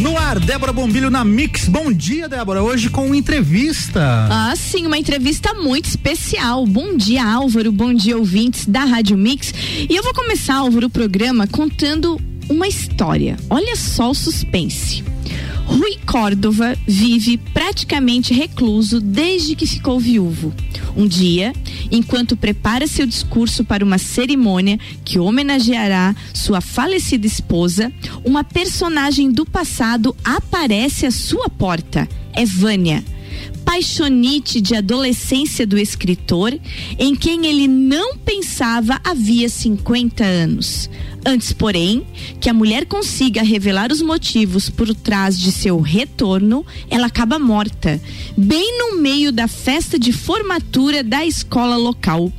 No 0.00 0.16
ar, 0.16 0.40
Débora 0.40 0.72
Bombilho 0.72 1.10
na 1.10 1.22
Mix. 1.22 1.68
Bom 1.68 1.92
dia, 1.92 2.26
Débora. 2.26 2.62
Hoje 2.62 2.88
com 2.88 3.14
entrevista. 3.14 4.00
Ah, 4.30 4.54
sim, 4.56 4.86
uma 4.86 4.96
entrevista 4.96 5.52
muito 5.52 5.90
especial. 5.90 6.66
Bom 6.66 6.96
dia, 6.96 7.22
Álvaro. 7.22 7.70
Bom 7.70 7.92
dia, 7.92 8.16
ouvintes 8.16 8.64
da 8.64 8.84
Rádio 8.84 9.18
Mix. 9.18 9.52
E 9.88 9.94
eu 9.94 10.02
vou 10.02 10.14
começar, 10.14 10.54
Álvaro, 10.54 10.86
o 10.86 10.90
programa 10.90 11.46
contando 11.46 12.18
uma 12.48 12.66
história. 12.66 13.36
Olha 13.50 13.76
só 13.76 14.10
o 14.10 14.14
suspense. 14.14 15.04
Rui 15.70 15.98
Córdova 16.04 16.76
vive 16.84 17.38
praticamente 17.38 18.34
recluso 18.34 19.00
desde 19.00 19.54
que 19.54 19.64
ficou 19.64 20.00
viúvo. 20.00 20.52
Um 20.96 21.06
dia, 21.06 21.52
enquanto 21.92 22.36
prepara 22.36 22.88
seu 22.88 23.06
discurso 23.06 23.64
para 23.64 23.84
uma 23.84 23.96
cerimônia 23.96 24.80
que 25.04 25.20
homenageará 25.20 26.12
sua 26.34 26.60
falecida 26.60 27.24
esposa, 27.24 27.92
uma 28.24 28.42
personagem 28.42 29.30
do 29.30 29.46
passado 29.46 30.14
aparece 30.24 31.06
à 31.06 31.12
sua 31.12 31.48
porta. 31.48 32.08
É 32.32 32.44
Vânia 32.44 33.04
paixonite 33.70 34.60
de 34.60 34.74
adolescência 34.74 35.64
do 35.64 35.78
escritor, 35.78 36.52
em 36.98 37.14
quem 37.14 37.46
ele 37.46 37.68
não 37.68 38.16
pensava 38.18 39.00
havia 39.04 39.48
50 39.48 40.24
anos. 40.24 40.90
Antes, 41.24 41.52
porém, 41.52 42.04
que 42.40 42.50
a 42.50 42.52
mulher 42.52 42.84
consiga 42.86 43.44
revelar 43.44 43.92
os 43.92 44.02
motivos 44.02 44.68
por 44.68 44.92
trás 44.92 45.38
de 45.38 45.52
seu 45.52 45.80
retorno, 45.80 46.66
ela 46.90 47.06
acaba 47.06 47.38
morta, 47.38 48.02
bem 48.36 48.76
no 48.76 49.00
meio 49.00 49.30
da 49.30 49.46
festa 49.46 49.96
de 49.96 50.10
formatura 50.10 51.04
da 51.04 51.24
escola 51.24 51.76
local. 51.76 52.32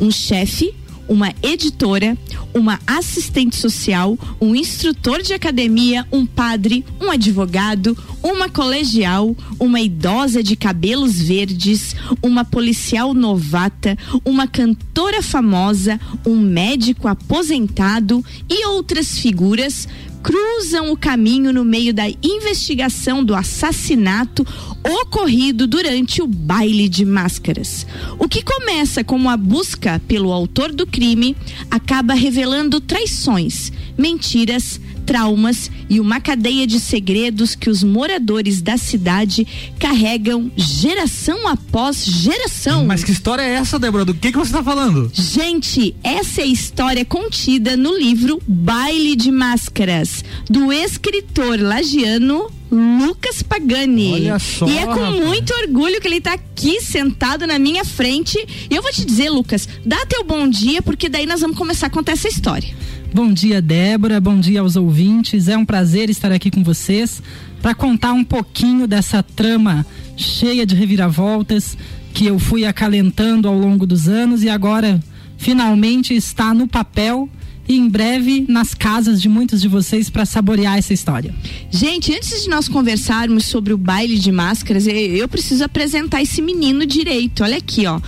Um 0.00 0.10
chefe 0.10 0.74
uma 1.08 1.34
editora, 1.42 2.16
uma 2.58 2.80
assistente 2.86 3.56
social, 3.56 4.18
um 4.40 4.54
instrutor 4.54 5.22
de 5.22 5.32
academia, 5.32 6.06
um 6.12 6.26
padre, 6.26 6.84
um 7.00 7.10
advogado, 7.10 7.96
uma 8.22 8.48
colegial, 8.48 9.36
uma 9.58 9.80
idosa 9.80 10.42
de 10.42 10.56
cabelos 10.56 11.20
verdes, 11.20 11.94
uma 12.22 12.44
policial 12.44 13.14
novata, 13.14 13.96
uma 14.24 14.46
cantora 14.46 15.22
famosa, 15.22 16.00
um 16.26 16.36
médico 16.36 17.08
aposentado 17.08 18.24
e 18.48 18.66
outras 18.66 19.18
figuras 19.18 19.88
cruzam 20.28 20.92
o 20.92 20.96
caminho 20.96 21.54
no 21.54 21.64
meio 21.64 21.94
da 21.94 22.06
investigação 22.22 23.24
do 23.24 23.34
assassinato 23.34 24.46
ocorrido 24.84 25.66
durante 25.66 26.20
o 26.20 26.26
baile 26.26 26.86
de 26.86 27.02
máscaras. 27.02 27.86
O 28.18 28.28
que 28.28 28.42
começa 28.42 29.02
como 29.02 29.30
a 29.30 29.38
busca 29.38 29.98
pelo 30.06 30.30
autor 30.30 30.70
do 30.70 30.86
crime 30.86 31.34
acaba 31.70 32.12
revelando 32.12 32.78
traições, 32.78 33.72
mentiras, 33.96 34.78
traumas 35.08 35.70
e 35.88 35.98
uma 36.00 36.20
cadeia 36.20 36.66
de 36.66 36.78
segredos 36.78 37.54
que 37.54 37.70
os 37.70 37.82
moradores 37.82 38.60
da 38.60 38.76
cidade 38.76 39.46
carregam 39.78 40.52
geração 40.54 41.48
após 41.48 42.04
geração. 42.04 42.84
Mas 42.84 43.02
que 43.02 43.10
história 43.10 43.40
é 43.40 43.54
essa, 43.54 43.78
Débora? 43.78 44.04
Do 44.04 44.12
que, 44.12 44.30
que 44.30 44.36
você 44.36 44.50
está 44.50 44.62
falando? 44.62 45.10
Gente, 45.14 45.96
essa 46.04 46.42
é 46.42 46.44
a 46.44 46.46
história 46.46 47.06
contida 47.06 47.74
no 47.74 47.96
livro 47.96 48.38
Baile 48.46 49.16
de 49.16 49.32
Máscaras, 49.32 50.22
do 50.50 50.70
escritor 50.70 51.58
lagiano 51.58 52.50
Lucas 52.70 53.42
Pagani. 53.42 54.12
Olha 54.12 54.38
só, 54.38 54.68
e 54.68 54.76
é 54.76 54.84
com 54.84 54.92
rapaz. 54.92 55.24
muito 55.24 55.54
orgulho 55.54 56.02
que 56.02 56.06
ele 56.06 56.16
está 56.16 56.34
aqui 56.34 56.82
sentado 56.82 57.46
na 57.46 57.58
minha 57.58 57.82
frente. 57.82 58.38
E 58.70 58.74
eu 58.74 58.82
vou 58.82 58.92
te 58.92 59.06
dizer, 59.06 59.30
Lucas, 59.30 59.66
dá 59.86 60.04
teu 60.04 60.22
bom 60.22 60.46
dia, 60.46 60.82
porque 60.82 61.08
daí 61.08 61.24
nós 61.24 61.40
vamos 61.40 61.56
começar 61.56 61.86
a 61.86 61.90
contar 61.90 62.12
essa 62.12 62.28
história. 62.28 62.76
Bom 63.12 63.32
dia, 63.32 63.60
Débora. 63.60 64.20
Bom 64.20 64.38
dia 64.38 64.60
aos 64.60 64.76
ouvintes. 64.76 65.48
É 65.48 65.56
um 65.56 65.64
prazer 65.64 66.10
estar 66.10 66.30
aqui 66.30 66.50
com 66.50 66.62
vocês 66.62 67.22
para 67.62 67.74
contar 67.74 68.12
um 68.12 68.22
pouquinho 68.24 68.86
dessa 68.86 69.22
trama 69.22 69.84
cheia 70.16 70.66
de 70.66 70.74
reviravoltas 70.74 71.76
que 72.12 72.26
eu 72.26 72.38
fui 72.38 72.64
acalentando 72.64 73.48
ao 73.48 73.56
longo 73.58 73.86
dos 73.86 74.08
anos 74.08 74.42
e 74.42 74.48
agora 74.48 75.02
finalmente 75.36 76.14
está 76.14 76.52
no 76.52 76.66
papel 76.68 77.28
e 77.68 77.76
em 77.76 77.88
breve 77.88 78.46
nas 78.48 78.72
casas 78.74 79.20
de 79.20 79.28
muitos 79.28 79.60
de 79.60 79.68
vocês 79.68 80.08
para 80.08 80.24
saborear 80.24 80.78
essa 80.78 80.92
história. 80.94 81.34
Gente, 81.70 82.12
antes 82.14 82.42
de 82.42 82.48
nós 82.48 82.66
conversarmos 82.68 83.44
sobre 83.44 83.72
o 83.72 83.78
baile 83.78 84.18
de 84.18 84.32
máscaras, 84.32 84.86
eu- 84.86 85.28
preciso 85.28 85.64
apresentar 85.64 86.22
esse 86.22 86.40
menino 86.40 86.86
direito. 86.86 87.42
Olha 87.44 87.58
aqui, 87.58 87.86
ó. 87.86 88.00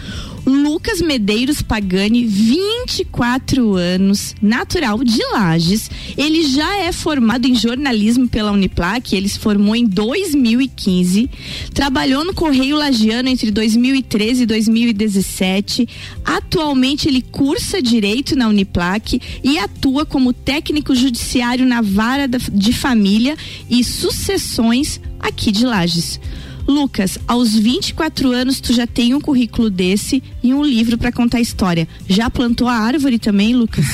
Lucas 0.47 1.01
Medeiros 1.01 1.63
Pagani, 1.63 2.25
24 2.25 3.75
anos, 3.75 4.35
natural 4.41 5.03
de 5.03 5.23
Lages. 5.33 5.91
Ele 6.17 6.43
já 6.43 6.77
é 6.79 6.93
formado 6.93 7.47
em 7.47 7.55
jornalismo 7.55 8.29
pela 8.29 8.53
Uniplac, 8.53 9.15
ele 9.15 9.29
se 9.29 9.39
formou 9.39 9.77
em 9.77 9.85
2015. 9.85 11.29
Trabalhou 11.73 12.25
no 12.25 12.35
Correio 12.35 12.77
Lagiano 12.77 13.29
entre 13.29 13.51
2013 13.51 14.43
e 14.43 14.47
2017. 14.47 15.89
Atualmente 16.25 17.09
ele 17.09 17.23
cursa 17.23 17.83
direito 17.83 18.37
na 18.37 18.49
Uniplac 18.49 19.21
e 19.43 19.59
atua 19.59 20.05
como 20.07 20.33
técnico 20.33 20.95
judiciário 20.95 21.67
na 21.67 21.81
vara 21.81 22.27
de 22.29 22.73
família 22.73 23.37
e 23.69 23.83
sucessões 23.85 25.01
aqui 25.19 25.53
de 25.53 25.65
Lages. 25.65 26.21
Lucas, 26.67 27.19
aos 27.27 27.55
24 27.55 28.31
anos 28.31 28.61
tu 28.61 28.73
já 28.73 28.87
tem 28.87 29.15
um 29.15 29.21
currículo 29.21 29.69
desse 29.71 30.23
e 30.43 30.55
um 30.55 30.63
livro 30.65 30.97
para 30.97 31.11
contar 31.11 31.39
a 31.39 31.41
história. 31.41 31.89
Já 32.09 32.31
plantou 32.31 32.69
a 32.69 32.75
árvore 32.75 33.19
também, 33.19 33.55
Lucas? 33.55 33.85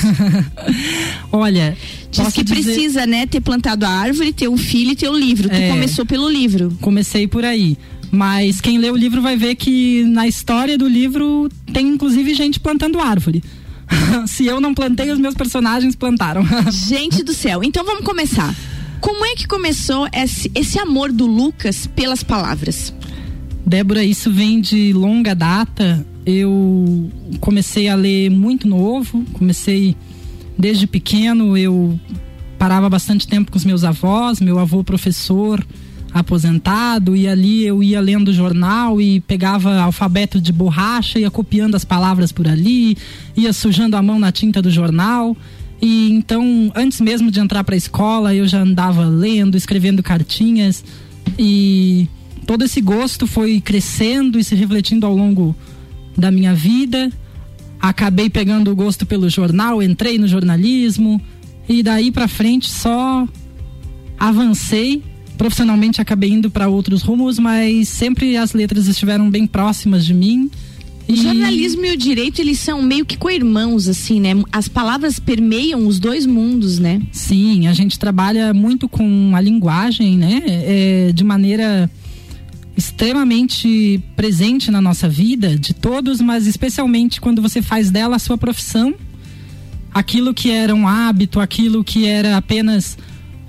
Olha, 1.31 1.77
Diz 2.11 2.33
que 2.33 2.43
dizer- 2.43 2.63
precisa, 2.63 3.05
né, 3.05 3.25
ter 3.25 3.41
plantado 3.41 3.85
a 3.85 3.89
árvore, 3.89 4.33
ter 4.33 4.47
um 4.47 4.57
filho 4.57 4.91
e 4.91 4.95
ter 4.95 5.09
o 5.09 5.17
livro. 5.17 5.49
Tu 5.49 5.55
É. 5.55 5.69
começou 5.69 6.05
pelo 6.05 6.29
livro. 6.29 6.75
comecei 6.81 7.27
por 7.27 7.43
aí. 7.45 7.77
Mas 8.11 8.61
quem 8.61 8.77
lê 8.77 8.89
o 8.89 8.95
livro 8.95 9.21
vai 9.21 9.35
ver 9.35 9.55
que 9.55 10.03
na 10.05 10.27
história 10.27 10.77
do 10.77 10.87
livro 10.87 11.49
tem 11.73 11.87
inclusive 11.87 12.33
gente 12.33 12.59
plantando 12.59 12.99
árvore. 12.99 13.43
Se 14.27 14.45
eu 14.45 14.61
não 14.61 14.73
plantei, 14.73 15.11
os 15.11 15.19
meus 15.19 15.33
personagens 15.35 15.95
plantaram. 15.95 16.45
Gente 16.71 17.23
do 17.23 17.33
céu. 17.33 17.63
Então 17.63 17.83
vamos 17.85 18.03
começar. 18.05 18.53
Como 18.99 19.25
é 19.25 19.35
que 19.35 19.47
começou 19.47 20.07
esse, 20.11 20.51
esse 20.55 20.79
amor 20.79 21.11
do 21.11 21.25
Lucas 21.25 21.87
pelas 21.87 22.23
palavras? 22.23 22.93
Débora, 23.65 24.03
isso 24.03 24.31
vem 24.31 24.61
de 24.61 24.93
longa 24.93 25.35
data. 25.35 26.05
Eu 26.25 27.09
comecei 27.39 27.87
a 27.87 27.95
ler 27.95 28.29
muito 28.29 28.67
novo, 28.67 29.23
comecei 29.33 29.95
desde 30.57 30.87
pequeno. 30.87 31.57
Eu 31.57 31.99
parava 32.57 32.89
bastante 32.89 33.27
tempo 33.27 33.51
com 33.51 33.57
os 33.57 33.65
meus 33.65 33.83
avós, 33.83 34.41
meu 34.41 34.59
avô 34.59 34.83
professor 34.83 35.65
aposentado, 36.13 37.15
e 37.15 37.27
ali 37.27 37.65
eu 37.65 37.83
ia 37.83 37.99
lendo 37.99 38.33
jornal 38.33 38.99
e 38.99 39.19
pegava 39.21 39.81
alfabeto 39.81 40.39
de 40.41 40.51
borracha, 40.51 41.19
ia 41.19 41.29
copiando 41.29 41.75
as 41.75 41.85
palavras 41.85 42.31
por 42.31 42.47
ali, 42.47 42.97
ia 43.35 43.53
sujando 43.53 43.95
a 43.95 44.01
mão 44.01 44.17
na 44.17 44.31
tinta 44.31 44.61
do 44.61 44.71
jornal. 44.71 45.35
E 45.81 46.11
então, 46.11 46.71
antes 46.75 46.99
mesmo 46.99 47.29
de 47.29 47.39
entrar 47.39 47.63
para 47.63 47.75
a 47.75 47.77
escola, 47.77 48.33
eu 48.33 48.47
já 48.47 48.61
andava 48.61 49.05
lendo, 49.05 49.55
escrevendo 49.55 50.01
cartinhas 50.01 50.83
e 51.37 52.07
todo 52.45 52.63
esse 52.63 52.81
gosto 52.81 53.27
foi 53.27 53.61
crescendo 53.61 54.39
e 54.39 54.43
se 54.43 54.55
refletindo 54.55 55.05
ao 55.05 55.15
longo 55.15 55.55
da 56.17 56.31
minha 56.31 56.53
vida. 56.53 57.11
Acabei 57.79 58.29
pegando 58.29 58.71
o 58.71 58.75
gosto 58.75 59.05
pelo 59.05 59.29
jornal, 59.29 59.83
entrei 59.83 60.17
no 60.17 60.27
jornalismo 60.27 61.21
e 61.69 61.83
daí 61.83 62.11
para 62.11 62.27
frente 62.27 62.69
só 62.69 63.27
avancei. 64.19 65.03
Profissionalmente 65.37 66.01
acabei 66.01 66.31
indo 66.31 66.49
para 66.49 66.67
outros 66.67 67.03
rumos, 67.03 67.37
mas 67.37 67.87
sempre 67.87 68.35
as 68.35 68.53
letras 68.53 68.87
estiveram 68.87 69.29
bem 69.29 69.45
próximas 69.45 70.03
de 70.03 70.13
mim. 70.13 70.49
O 71.07 71.13
E- 71.13 71.15
jornalismo 71.15 71.85
e 71.85 71.91
o 71.93 71.97
direito, 71.97 72.39
eles 72.39 72.59
são 72.59 72.81
meio 72.81 73.05
que 73.05 73.17
co-irmãos, 73.17 73.87
assim, 73.87 74.19
né? 74.19 74.31
As 74.51 74.67
palavras 74.67 75.19
permeiam 75.19 75.87
os 75.87 75.99
dois 75.99 76.25
mundos, 76.25 76.79
né? 76.79 77.01
Sim, 77.11 77.67
a 77.67 77.73
gente 77.73 77.97
trabalha 77.97 78.53
muito 78.53 78.89
com 78.89 79.31
a 79.33 79.39
linguagem, 79.39 80.17
né? 80.17 80.41
É, 80.45 81.11
de 81.13 81.23
maneira 81.23 81.89
extremamente 82.75 84.01
presente 84.15 84.69
na 84.69 84.79
nossa 84.79 85.09
vida, 85.09 85.57
de 85.57 85.73
todos, 85.73 86.21
mas 86.21 86.45
especialmente 86.45 87.19
quando 87.19 87.41
você 87.41 87.61
faz 87.61 87.89
dela 87.89 88.17
a 88.17 88.19
sua 88.19 88.37
profissão. 88.37 88.93
Aquilo 89.93 90.33
que 90.33 90.51
era 90.51 90.75
um 90.75 90.87
hábito, 90.87 91.39
aquilo 91.39 91.83
que 91.83 92.05
era 92.05 92.37
apenas 92.37 92.97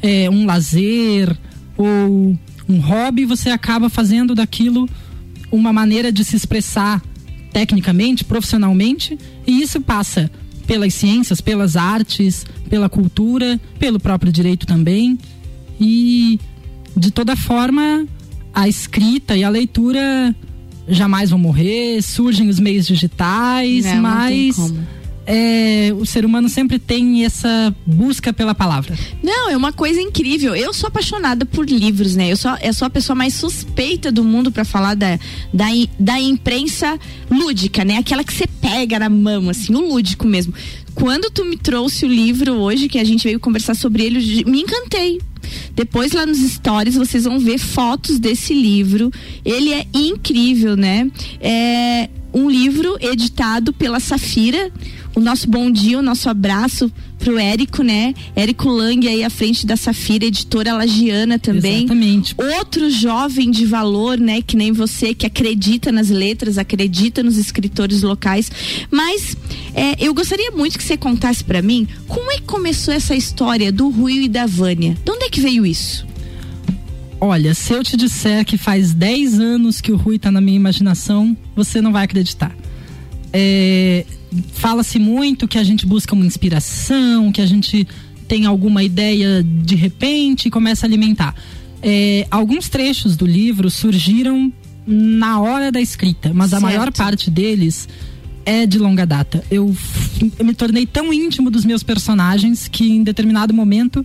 é, 0.01 0.31
um 0.31 0.47
lazer, 0.47 1.37
ou 1.77 2.39
um 2.69 2.79
hobby, 2.81 3.25
você 3.27 3.51
acaba 3.51 3.91
fazendo 3.91 4.35
daquilo 4.35 4.89
uma 5.53 5.73
maneira 5.73 6.11
de 6.11 6.25
se 6.25 6.37
expressar 6.37 7.03
tecnicamente, 7.53 8.25
profissionalmente, 8.25 9.19
e 9.47 9.63
isso 9.63 9.81
passa 9.81 10.31
pelas 10.67 10.95
ciências, 10.95 11.41
pelas 11.41 11.77
artes, 11.77 12.45
pela 12.69 12.89
cultura, 12.89 13.59
pelo 13.79 13.99
próprio 13.99 14.31
direito 14.31 14.67
também. 14.67 15.19
E 15.81 16.39
de 16.97 17.11
toda 17.11 17.35
forma, 17.37 18.07
a 18.53 18.69
escrita 18.69 19.37
e 19.37 19.45
a 19.45 19.49
leitura 19.49 20.35
jamais 20.87 21.31
vão 21.31 21.39
morrer, 21.39 22.03
surgem 22.03 22.49
os 22.49 22.59
meios 22.59 22.87
digitais, 22.87 23.85
não, 23.85 24.03
mas 24.03 24.59
não 24.59 24.98
é, 25.31 25.93
o 25.93 26.07
ser 26.07 26.25
humano 26.25 26.49
sempre 26.49 26.79
tem 26.79 27.23
essa 27.23 27.75
busca 27.85 28.33
pela 28.33 28.55
palavra. 28.55 28.97
Não, 29.23 29.51
é 29.51 29.57
uma 29.57 29.75
coisa 29.75 30.01
incrível. 30.01 30.57
Eu 30.57 30.73
sou 30.73 30.89
apaixonada 30.89 31.45
por 31.45 31.69
livros, 31.69 32.17
né? 32.17 32.33
Eu 32.33 32.37
sou, 32.37 32.57
eu 32.63 32.73
sou 32.73 32.87
a 32.87 32.91
pessoa 32.91 33.15
mais 33.15 33.35
suspeita 33.35 34.11
do 34.11 34.25
mundo 34.25 34.51
para 34.51 34.65
falar 34.65 34.95
da, 34.95 35.19
da, 35.53 35.67
da 36.01 36.19
imprensa 36.19 36.99
lúdica, 37.31 37.85
né? 37.85 37.99
Aquela 37.99 38.25
que 38.25 38.33
você 38.33 38.47
pega 38.47 38.99
na 38.99 39.11
mão, 39.11 39.51
assim, 39.51 39.75
o 39.75 39.81
lúdico 39.81 40.27
mesmo. 40.27 40.55
Quando 40.95 41.31
tu 41.31 41.45
me 41.45 41.59
trouxe 41.59 42.07
o 42.07 42.09
livro 42.09 42.55
hoje, 42.55 42.89
que 42.89 42.99
a 42.99 43.05
gente 43.05 43.25
veio 43.25 43.39
conversar 43.39 43.75
sobre 43.75 44.05
ele, 44.05 44.45
me 44.47 44.63
encantei. 44.63 45.21
Depois 45.75 46.13
lá 46.13 46.25
nos 46.25 46.39
stories 46.39 46.95
vocês 46.95 47.25
vão 47.25 47.39
ver 47.39 47.59
fotos 47.59 48.19
desse 48.19 48.55
livro. 48.55 49.11
Ele 49.45 49.75
é 49.75 49.87
incrível, 49.93 50.75
né? 50.75 51.11
É 51.39 52.09
um 52.33 52.51
livro 52.51 52.97
editado 53.01 53.73
pela 53.73 54.01
Safira 54.01 54.71
o 55.19 55.21
nosso 55.21 55.49
bom 55.49 55.69
dia, 55.69 55.99
o 55.99 56.03
nosso 56.03 56.29
abraço 56.29 56.91
pro 57.19 57.37
Érico, 57.37 57.83
né? 57.83 58.15
Érico 58.37 58.69
Lang 58.69 59.09
aí 59.09 59.25
à 59.25 59.31
frente 59.31 59.67
da 59.67 59.77
Safira, 59.77 60.25
editora 60.27 60.73
lagiana 60.75 61.39
também. 61.39 61.79
Exatamente. 61.79 62.37
Outro 62.59 62.89
jovem 62.89 63.51
de 63.51 63.67
valor, 63.67 64.17
né? 64.17 64.41
Que 64.41 64.57
nem 64.57 64.71
você, 64.71 65.13
que 65.13 65.27
acredita 65.27 65.91
nas 65.91 66.09
letras, 66.09 66.57
acredita 66.57 67.23
nos 67.23 67.37
escritores 67.37 68.03
locais. 68.03 68.51
Mas 68.91 69.37
é, 69.75 69.97
eu 69.99 70.15
gostaria 70.15 70.53
muito 70.53 70.79
que 70.79 70.85
você 70.85 70.97
contasse 70.97 71.43
para 71.43 71.61
mim 71.61 71.89
como 72.07 72.31
é 72.31 72.37
que 72.37 72.43
começou 72.43 72.95
essa 72.95 73.17
história 73.17 73.73
do 73.73 73.89
Rui 73.89 74.25
e 74.25 74.29
da 74.29 74.47
Vânia. 74.47 74.97
De 75.05 75.11
onde 75.11 75.25
é 75.25 75.29
que 75.29 75.41
veio 75.41 75.67
isso? 75.67 76.07
Olha, 77.21 77.53
se 77.53 77.73
eu 77.73 77.83
te 77.83 77.97
disser 77.97 78.45
que 78.45 78.57
faz 78.57 78.93
10 78.93 79.41
anos 79.41 79.81
que 79.81 79.91
o 79.91 79.97
Rui 79.97 80.19
tá 80.19 80.31
na 80.31 80.41
minha 80.41 80.57
imaginação, 80.57 81.37
você 81.55 81.81
não 81.81 81.93
vai 81.93 82.05
acreditar. 82.05 82.55
É, 83.33 84.07
fala-se 84.53 84.99
muito 84.99 85.49
que 85.49 85.59
a 85.59 85.65
gente 85.65 85.85
busca 85.85 86.15
uma 86.15 86.25
inspiração, 86.25 87.33
que 87.33 87.41
a 87.41 87.47
gente 87.47 87.87
tem 88.29 88.47
alguma 88.47 88.85
ideia 88.85 89.43
de 89.43 89.75
repente 89.75 90.47
e 90.47 90.51
começa 90.51 90.87
a 90.87 90.89
alimentar. 90.89 91.35
É, 91.83 92.27
alguns 92.31 92.69
trechos 92.69 93.17
do 93.17 93.27
livro 93.27 93.71
surgiram 93.71 94.53
na 94.87 95.41
hora 95.41 95.73
da 95.73 95.81
escrita, 95.81 96.33
mas 96.33 96.51
certo. 96.51 96.63
a 96.63 96.67
maior 96.67 96.93
parte 96.93 97.31
deles 97.31 97.89
é 98.45 98.65
de 98.65 98.79
longa 98.79 99.05
data. 99.05 99.45
Eu, 99.51 99.77
eu, 100.39 100.45
me 100.45 100.55
tornei 100.55 100.87
tão 100.87 101.13
íntimo 101.13 101.51
dos 101.51 101.65
meus 101.65 101.83
personagens 101.83 102.69
que 102.69 102.91
em 102.91 103.03
determinado 103.03 103.53
momento 103.53 104.05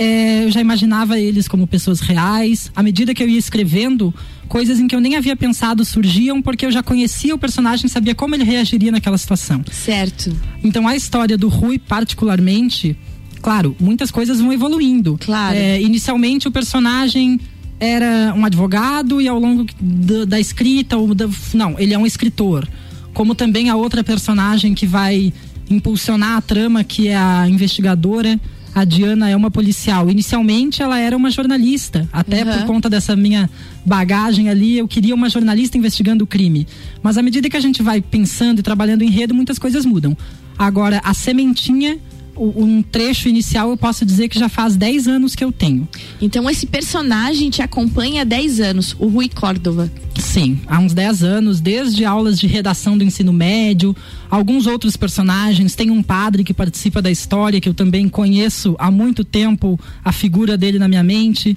é, 0.00 0.44
eu 0.44 0.50
já 0.50 0.62
imaginava 0.62 1.20
eles 1.20 1.46
como 1.46 1.66
pessoas 1.66 2.00
reais. 2.00 2.72
À 2.74 2.82
medida 2.82 3.14
que 3.14 3.22
eu 3.22 3.28
ia 3.28 3.38
escrevendo, 3.38 4.14
coisas 4.48 4.80
em 4.80 4.88
que 4.88 4.96
eu 4.96 5.00
nem 5.00 5.14
havia 5.14 5.36
pensado 5.36 5.84
surgiam 5.84 6.40
porque 6.40 6.64
eu 6.64 6.72
já 6.72 6.82
conhecia 6.82 7.34
o 7.34 7.38
personagem, 7.38 7.86
sabia 7.86 8.14
como 8.14 8.34
ele 8.34 8.42
reagiria 8.42 8.90
naquela 8.90 9.18
situação. 9.18 9.62
Certo. 9.70 10.34
Então 10.64 10.88
a 10.88 10.96
história 10.96 11.36
do 11.36 11.48
Rui, 11.48 11.78
particularmente, 11.78 12.96
claro, 13.42 13.76
muitas 13.78 14.10
coisas 14.10 14.40
vão 14.40 14.50
evoluindo. 14.50 15.18
Claro. 15.20 15.54
É, 15.54 15.82
inicialmente 15.82 16.48
o 16.48 16.50
personagem 16.50 17.38
era 17.78 18.32
um 18.34 18.46
advogado 18.46 19.20
e 19.20 19.28
ao 19.28 19.38
longo 19.38 19.66
da, 19.78 20.24
da 20.24 20.40
escrita, 20.40 20.96
ou 20.96 21.14
da, 21.14 21.28
não, 21.52 21.78
ele 21.78 21.92
é 21.92 21.98
um 21.98 22.06
escritor. 22.06 22.66
Como 23.12 23.34
também 23.34 23.68
a 23.68 23.76
outra 23.76 24.02
personagem 24.02 24.72
que 24.72 24.86
vai 24.86 25.30
impulsionar 25.68 26.38
a 26.38 26.40
trama, 26.40 26.82
que 26.82 27.08
é 27.08 27.16
a 27.16 27.46
investigadora 27.46 28.40
a 28.74 28.84
Diana 28.84 29.28
é 29.28 29.36
uma 29.36 29.50
policial. 29.50 30.10
Inicialmente 30.10 30.82
ela 30.82 30.98
era 30.98 31.16
uma 31.16 31.30
jornalista, 31.30 32.08
até 32.12 32.44
uhum. 32.44 32.52
por 32.52 32.66
conta 32.66 32.90
dessa 32.90 33.16
minha 33.16 33.48
bagagem 33.84 34.48
ali, 34.48 34.78
eu 34.78 34.86
queria 34.86 35.14
uma 35.14 35.28
jornalista 35.28 35.76
investigando 35.76 36.24
o 36.24 36.26
crime. 36.26 36.66
Mas 37.02 37.16
à 37.16 37.22
medida 37.22 37.48
que 37.48 37.56
a 37.56 37.60
gente 37.60 37.82
vai 37.82 38.00
pensando 38.00 38.60
e 38.60 38.62
trabalhando 38.62 39.02
em 39.02 39.10
rede, 39.10 39.32
muitas 39.32 39.58
coisas 39.58 39.84
mudam. 39.84 40.16
Agora, 40.58 41.00
a 41.02 41.14
sementinha 41.14 41.98
um 42.40 42.82
trecho 42.82 43.28
inicial 43.28 43.70
eu 43.70 43.76
posso 43.76 44.04
dizer 44.04 44.28
que 44.28 44.38
já 44.38 44.48
faz 44.48 44.76
10 44.76 45.06
anos 45.06 45.34
que 45.34 45.44
eu 45.44 45.52
tenho. 45.52 45.86
Então 46.20 46.48
esse 46.48 46.66
personagem 46.66 47.50
te 47.50 47.60
acompanha 47.60 48.22
há 48.22 48.24
10 48.24 48.60
anos, 48.60 48.96
o 48.98 49.06
Rui 49.06 49.28
Córdova. 49.28 49.90
Sim, 50.18 50.60
há 50.66 50.78
uns 50.78 50.94
10 50.94 51.22
anos, 51.22 51.60
desde 51.60 52.04
aulas 52.04 52.38
de 52.38 52.46
redação 52.46 52.96
do 52.96 53.04
ensino 53.04 53.32
médio, 53.32 53.94
alguns 54.30 54.66
outros 54.66 54.96
personagens, 54.96 55.74
tem 55.74 55.90
um 55.90 56.02
padre 56.02 56.42
que 56.42 56.54
participa 56.54 57.02
da 57.02 57.10
história 57.10 57.60
que 57.60 57.68
eu 57.68 57.74
também 57.74 58.08
conheço 58.08 58.74
há 58.78 58.90
muito 58.90 59.24
tempo 59.24 59.78
a 60.04 60.12
figura 60.12 60.56
dele 60.56 60.78
na 60.78 60.88
minha 60.88 61.02
mente. 61.02 61.56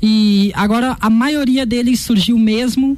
E 0.00 0.52
agora 0.54 0.96
a 1.00 1.10
maioria 1.10 1.66
deles 1.66 2.00
surgiu 2.00 2.38
mesmo 2.38 2.96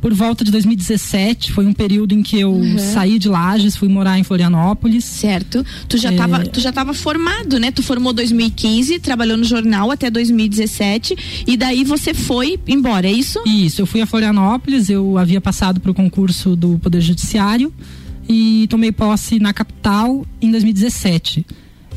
por 0.00 0.14
volta 0.14 0.44
de 0.44 0.50
2017. 0.50 1.52
Foi 1.52 1.66
um 1.66 1.72
período 1.72 2.14
em 2.14 2.22
que 2.22 2.38
eu 2.38 2.52
uhum. 2.52 2.78
saí 2.78 3.18
de 3.18 3.28
Lages, 3.28 3.76
fui 3.76 3.88
morar 3.88 4.18
em 4.18 4.24
Florianópolis. 4.24 5.04
Certo. 5.04 5.64
Tu 5.88 5.98
já 5.98 6.10
estava 6.10 6.42
é... 6.42 6.44
tu 6.44 6.60
já 6.60 6.72
tava 6.72 6.94
formado, 6.94 7.58
né? 7.58 7.70
Tu 7.70 7.82
formou 7.82 8.12
2015, 8.12 8.98
trabalhou 8.98 9.36
no 9.36 9.44
jornal 9.44 9.90
até 9.90 10.10
2017 10.10 11.44
e 11.46 11.56
daí 11.56 11.84
você 11.84 12.14
foi 12.14 12.58
embora, 12.66 13.06
é 13.06 13.12
isso? 13.12 13.40
Isso, 13.46 13.82
eu 13.82 13.86
fui 13.86 14.00
a 14.00 14.06
Florianópolis, 14.06 14.88
eu 14.88 15.18
havia 15.18 15.40
passado 15.40 15.80
para 15.80 15.90
o 15.90 15.94
concurso 15.94 16.56
do 16.56 16.78
Poder 16.78 17.00
Judiciário 17.00 17.72
e 18.28 18.66
tomei 18.68 18.92
posse 18.92 19.38
na 19.38 19.52
capital 19.52 20.24
em 20.40 20.50
2017. 20.50 21.44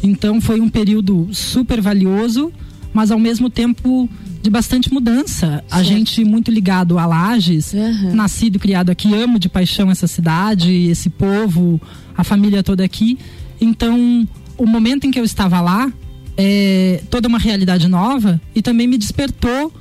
Então 0.02 0.42
foi 0.42 0.60
um 0.60 0.68
período 0.68 1.30
super 1.32 1.80
valioso, 1.80 2.52
mas 2.94 3.12
ao 3.12 3.20
mesmo 3.20 3.50
tempo 3.50 4.10
de 4.44 4.50
bastante 4.50 4.94
mudança. 4.94 5.48
Certo. 5.48 5.74
A 5.74 5.81
gente 5.81 6.24
muito 6.25 6.51
ligado 6.51 7.00
a 7.00 7.06
Lages, 7.06 7.74
uhum. 7.74 8.13
nascido, 8.13 8.60
criado 8.60 8.90
aqui, 8.90 9.12
amo 9.16 9.40
de 9.40 9.48
paixão 9.48 9.90
essa 9.90 10.06
cidade, 10.06 10.69
esse 10.90 11.10
povo, 11.10 11.81
a 12.16 12.25
família 12.25 12.62
toda 12.62 12.84
aqui. 12.84 13.18
Então, 13.60 14.28
o 14.57 14.66
momento 14.66 15.07
em 15.07 15.12
que 15.12 15.19
eu 15.19 15.24
estava 15.24 15.62
lá, 15.62 15.92
é 16.36 17.01
toda 17.10 17.28
uma 17.28 17.38
realidade 17.38 17.88
nova 17.88 18.42
e 18.54 18.62
também 18.62 18.88
me 18.88 18.98
despertou 18.98 19.72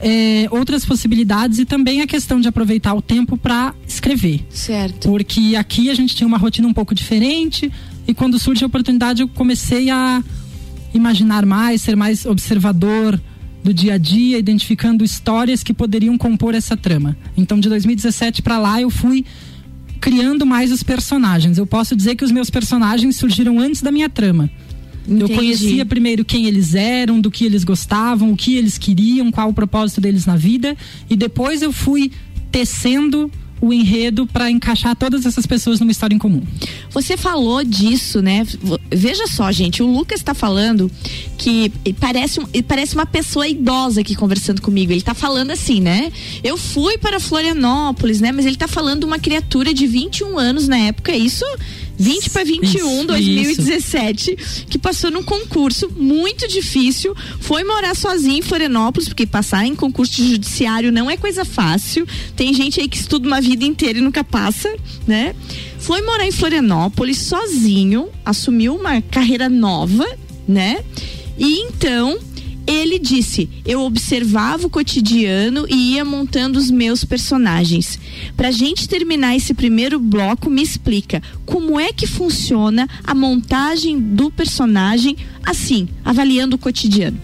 é, 0.00 0.46
outras 0.50 0.84
possibilidades 0.84 1.58
e 1.58 1.64
também 1.64 2.00
a 2.00 2.06
questão 2.06 2.40
de 2.40 2.48
aproveitar 2.48 2.94
o 2.94 3.02
tempo 3.02 3.36
para 3.36 3.74
escrever. 3.86 4.46
Certo. 4.48 5.08
Porque 5.08 5.54
aqui 5.58 5.90
a 5.90 5.94
gente 5.94 6.16
tinha 6.16 6.26
uma 6.26 6.38
rotina 6.38 6.66
um 6.66 6.72
pouco 6.72 6.94
diferente 6.94 7.70
e 8.06 8.14
quando 8.14 8.38
surge 8.38 8.64
a 8.64 8.66
oportunidade 8.68 9.22
eu 9.22 9.28
comecei 9.28 9.90
a 9.90 10.22
imaginar 10.94 11.44
mais, 11.44 11.82
ser 11.82 11.96
mais 11.96 12.24
observador, 12.24 13.20
do 13.62 13.74
dia 13.74 13.94
a 13.94 13.98
dia, 13.98 14.38
identificando 14.38 15.04
histórias 15.04 15.62
que 15.62 15.74
poderiam 15.74 16.16
compor 16.16 16.54
essa 16.54 16.76
trama. 16.76 17.16
Então, 17.36 17.58
de 17.58 17.68
2017 17.68 18.42
para 18.42 18.58
lá, 18.58 18.80
eu 18.80 18.90
fui 18.90 19.24
criando 20.00 20.46
mais 20.46 20.70
os 20.72 20.82
personagens. 20.82 21.58
Eu 21.58 21.66
posso 21.66 21.96
dizer 21.96 22.14
que 22.14 22.24
os 22.24 22.30
meus 22.30 22.50
personagens 22.50 23.16
surgiram 23.16 23.58
antes 23.58 23.82
da 23.82 23.90
minha 23.90 24.08
trama. 24.08 24.50
Entendi. 25.06 25.22
Eu 25.22 25.36
conhecia 25.36 25.86
primeiro 25.86 26.24
quem 26.24 26.46
eles 26.46 26.74
eram, 26.74 27.20
do 27.20 27.30
que 27.30 27.44
eles 27.44 27.64
gostavam, 27.64 28.30
o 28.30 28.36
que 28.36 28.56
eles 28.56 28.76
queriam, 28.76 29.30
qual 29.30 29.48
o 29.48 29.54
propósito 29.54 30.00
deles 30.00 30.26
na 30.26 30.36
vida, 30.36 30.76
e 31.08 31.16
depois 31.16 31.62
eu 31.62 31.72
fui 31.72 32.12
tecendo 32.52 33.30
o 33.60 33.72
enredo 33.72 34.26
para 34.26 34.50
encaixar 34.50 34.94
todas 34.96 35.26
essas 35.26 35.46
pessoas 35.46 35.80
numa 35.80 35.90
história 35.92 36.14
em 36.14 36.18
comum. 36.18 36.42
Você 36.90 37.16
falou 37.16 37.64
disso, 37.64 38.22
né? 38.22 38.46
Veja 38.90 39.26
só, 39.26 39.50
gente, 39.52 39.82
o 39.82 39.86
Lucas 39.86 40.20
está 40.20 40.34
falando 40.34 40.90
que 41.36 41.72
parece, 42.00 42.40
parece 42.66 42.94
uma 42.94 43.06
pessoa 43.06 43.46
idosa 43.46 44.00
aqui 44.00 44.14
conversando 44.14 44.62
comigo. 44.62 44.92
Ele 44.92 45.00
está 45.00 45.14
falando 45.14 45.50
assim, 45.50 45.80
né? 45.80 46.12
Eu 46.42 46.56
fui 46.56 46.98
para 46.98 47.20
Florianópolis, 47.20 48.20
né? 48.20 48.32
Mas 48.32 48.46
ele 48.46 48.54
está 48.56 48.68
falando 48.68 49.04
uma 49.04 49.18
criatura 49.18 49.74
de 49.74 49.86
21 49.86 50.38
anos 50.38 50.68
na 50.68 50.78
época. 50.78 51.16
Isso 51.16 51.44
20 51.98 52.30
para 52.30 52.44
21, 52.44 52.98
isso, 52.98 53.06
2017, 53.06 54.36
isso. 54.38 54.66
que 54.66 54.78
passou 54.78 55.10
num 55.10 55.22
concurso 55.22 55.90
muito 55.96 56.46
difícil, 56.46 57.14
foi 57.40 57.64
morar 57.64 57.96
sozinho 57.96 58.38
em 58.38 58.42
Florianópolis, 58.42 59.08
porque 59.08 59.26
passar 59.26 59.66
em 59.66 59.74
concurso 59.74 60.14
de 60.14 60.30
judiciário 60.30 60.92
não 60.92 61.10
é 61.10 61.16
coisa 61.16 61.44
fácil. 61.44 62.06
Tem 62.36 62.54
gente 62.54 62.80
aí 62.80 62.88
que 62.88 62.96
estuda 62.96 63.26
uma 63.26 63.40
vida 63.40 63.64
inteira 63.64 63.98
e 63.98 64.02
nunca 64.02 64.22
passa, 64.22 64.72
né? 65.06 65.34
Foi 65.78 66.00
morar 66.02 66.26
em 66.26 66.32
Florianópolis 66.32 67.18
sozinho, 67.18 68.08
assumiu 68.24 68.76
uma 68.76 69.00
carreira 69.02 69.48
nova, 69.48 70.06
né? 70.46 70.84
E 71.36 71.60
então 71.60 72.18
ele 72.68 72.98
disse: 72.98 73.48
Eu 73.64 73.80
observava 73.80 74.66
o 74.66 74.70
cotidiano 74.70 75.66
e 75.68 75.94
ia 75.94 76.04
montando 76.04 76.58
os 76.58 76.70
meus 76.70 77.02
personagens. 77.02 77.98
Pra 78.36 78.50
gente 78.50 78.86
terminar 78.86 79.34
esse 79.34 79.54
primeiro 79.54 79.98
bloco, 79.98 80.50
me 80.50 80.62
explica 80.62 81.22
como 81.46 81.80
é 81.80 81.92
que 81.92 82.06
funciona 82.06 82.86
a 83.02 83.14
montagem 83.14 83.98
do 83.98 84.30
personagem, 84.30 85.16
assim, 85.44 85.88
avaliando 86.04 86.56
o 86.56 86.58
cotidiano. 86.58 87.18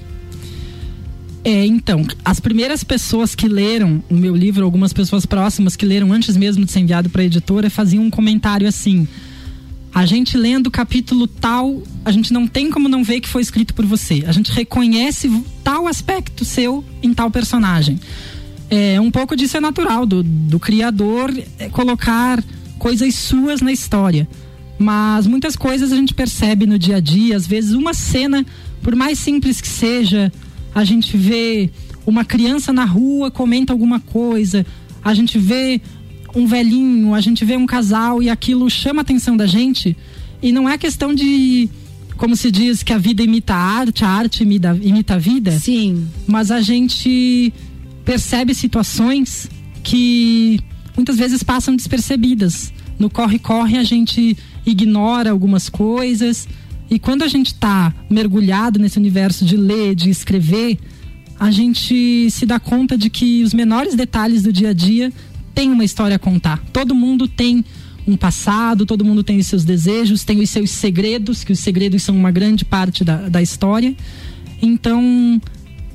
É, 1.44 1.66
então, 1.66 2.06
as 2.24 2.40
primeiras 2.40 2.82
pessoas 2.82 3.34
que 3.34 3.46
leram 3.46 4.02
o 4.08 4.14
meu 4.14 4.34
livro, 4.34 4.64
algumas 4.64 4.94
pessoas 4.94 5.26
próximas 5.26 5.76
que 5.76 5.84
leram 5.84 6.10
antes 6.10 6.38
mesmo 6.38 6.64
de 6.64 6.72
ser 6.72 6.80
enviado 6.80 7.10
para 7.10 7.20
a 7.20 7.26
editora, 7.26 7.68
faziam 7.68 8.02
um 8.02 8.08
comentário 8.08 8.66
assim: 8.66 9.06
a 9.94 10.04
gente 10.04 10.36
lendo 10.36 10.66
o 10.66 10.70
capítulo 10.72 11.28
tal, 11.28 11.80
a 12.04 12.10
gente 12.10 12.32
não 12.32 12.48
tem 12.48 12.68
como 12.68 12.88
não 12.88 13.04
ver 13.04 13.20
que 13.20 13.28
foi 13.28 13.40
escrito 13.40 13.72
por 13.72 13.86
você. 13.86 14.24
A 14.26 14.32
gente 14.32 14.50
reconhece 14.50 15.30
tal 15.62 15.86
aspecto 15.86 16.44
seu 16.44 16.84
em 17.00 17.14
tal 17.14 17.30
personagem. 17.30 18.00
É, 18.68 19.00
um 19.00 19.08
pouco 19.08 19.36
disso 19.36 19.56
é 19.56 19.60
natural, 19.60 20.04
do, 20.04 20.20
do 20.24 20.58
criador 20.58 21.32
é, 21.60 21.68
colocar 21.68 22.42
coisas 22.76 23.14
suas 23.14 23.60
na 23.60 23.70
história. 23.70 24.28
Mas 24.76 25.28
muitas 25.28 25.54
coisas 25.54 25.92
a 25.92 25.96
gente 25.96 26.12
percebe 26.12 26.66
no 26.66 26.76
dia 26.76 26.96
a 26.96 27.00
dia, 27.00 27.36
às 27.36 27.46
vezes 27.46 27.70
uma 27.70 27.94
cena, 27.94 28.44
por 28.82 28.96
mais 28.96 29.20
simples 29.20 29.60
que 29.60 29.68
seja, 29.68 30.32
a 30.74 30.82
gente 30.82 31.16
vê 31.16 31.70
uma 32.04 32.24
criança 32.24 32.72
na 32.72 32.84
rua, 32.84 33.30
comenta 33.30 33.72
alguma 33.72 34.00
coisa, 34.00 34.66
a 35.04 35.14
gente 35.14 35.38
vê 35.38 35.80
um 36.34 36.46
velhinho, 36.46 37.14
a 37.14 37.20
gente 37.20 37.44
vê 37.44 37.56
um 37.56 37.66
casal 37.66 38.22
e 38.22 38.28
aquilo 38.28 38.68
chama 38.68 39.00
a 39.00 39.02
atenção 39.02 39.36
da 39.36 39.46
gente. 39.46 39.96
E 40.42 40.52
não 40.52 40.68
é 40.68 40.76
questão 40.76 41.14
de, 41.14 41.68
como 42.16 42.36
se 42.36 42.50
diz, 42.50 42.82
que 42.82 42.92
a 42.92 42.98
vida 42.98 43.22
imita 43.22 43.54
a 43.54 43.58
arte, 43.58 44.04
a 44.04 44.08
arte 44.08 44.42
imita, 44.42 44.78
imita 44.82 45.14
a 45.14 45.18
vida. 45.18 45.52
Sim. 45.58 46.06
Mas 46.26 46.50
a 46.50 46.60
gente 46.60 47.52
percebe 48.04 48.54
situações 48.54 49.48
que 49.82 50.60
muitas 50.96 51.16
vezes 51.16 51.42
passam 51.42 51.74
despercebidas. 51.76 52.72
No 52.98 53.08
corre-corre 53.08 53.78
a 53.78 53.84
gente 53.84 54.36
ignora 54.66 55.30
algumas 55.30 55.68
coisas 55.68 56.48
e 56.90 56.98
quando 56.98 57.22
a 57.22 57.28
gente 57.28 57.48
está 57.48 57.92
mergulhado 58.10 58.78
nesse 58.78 58.98
universo 58.98 59.44
de 59.44 59.56
ler, 59.56 59.94
de 59.94 60.10
escrever, 60.10 60.78
a 61.38 61.50
gente 61.50 62.30
se 62.30 62.46
dá 62.46 62.60
conta 62.60 62.96
de 62.96 63.10
que 63.10 63.42
os 63.42 63.52
menores 63.52 63.94
detalhes 63.94 64.42
do 64.42 64.52
dia 64.52 64.70
a 64.70 64.72
dia 64.72 65.12
têm 65.54 65.70
uma 65.70 65.84
história 65.84 66.16
a 66.16 66.18
contar. 66.18 66.62
Todo 66.72 66.94
mundo 66.94 67.28
tem 67.28 67.64
um 68.06 68.16
passado, 68.16 68.84
todo 68.84 69.04
mundo 69.04 69.22
tem 69.22 69.38
os 69.38 69.46
seus 69.46 69.64
desejos, 69.64 70.24
tem 70.24 70.40
os 70.40 70.50
seus 70.50 70.70
segredos, 70.70 71.42
que 71.42 71.52
os 71.52 71.60
segredos 71.60 72.02
são 72.02 72.16
uma 72.16 72.30
grande 72.30 72.64
parte 72.64 73.02
da, 73.04 73.28
da 73.28 73.40
história. 73.40 73.94
Então, 74.60 75.40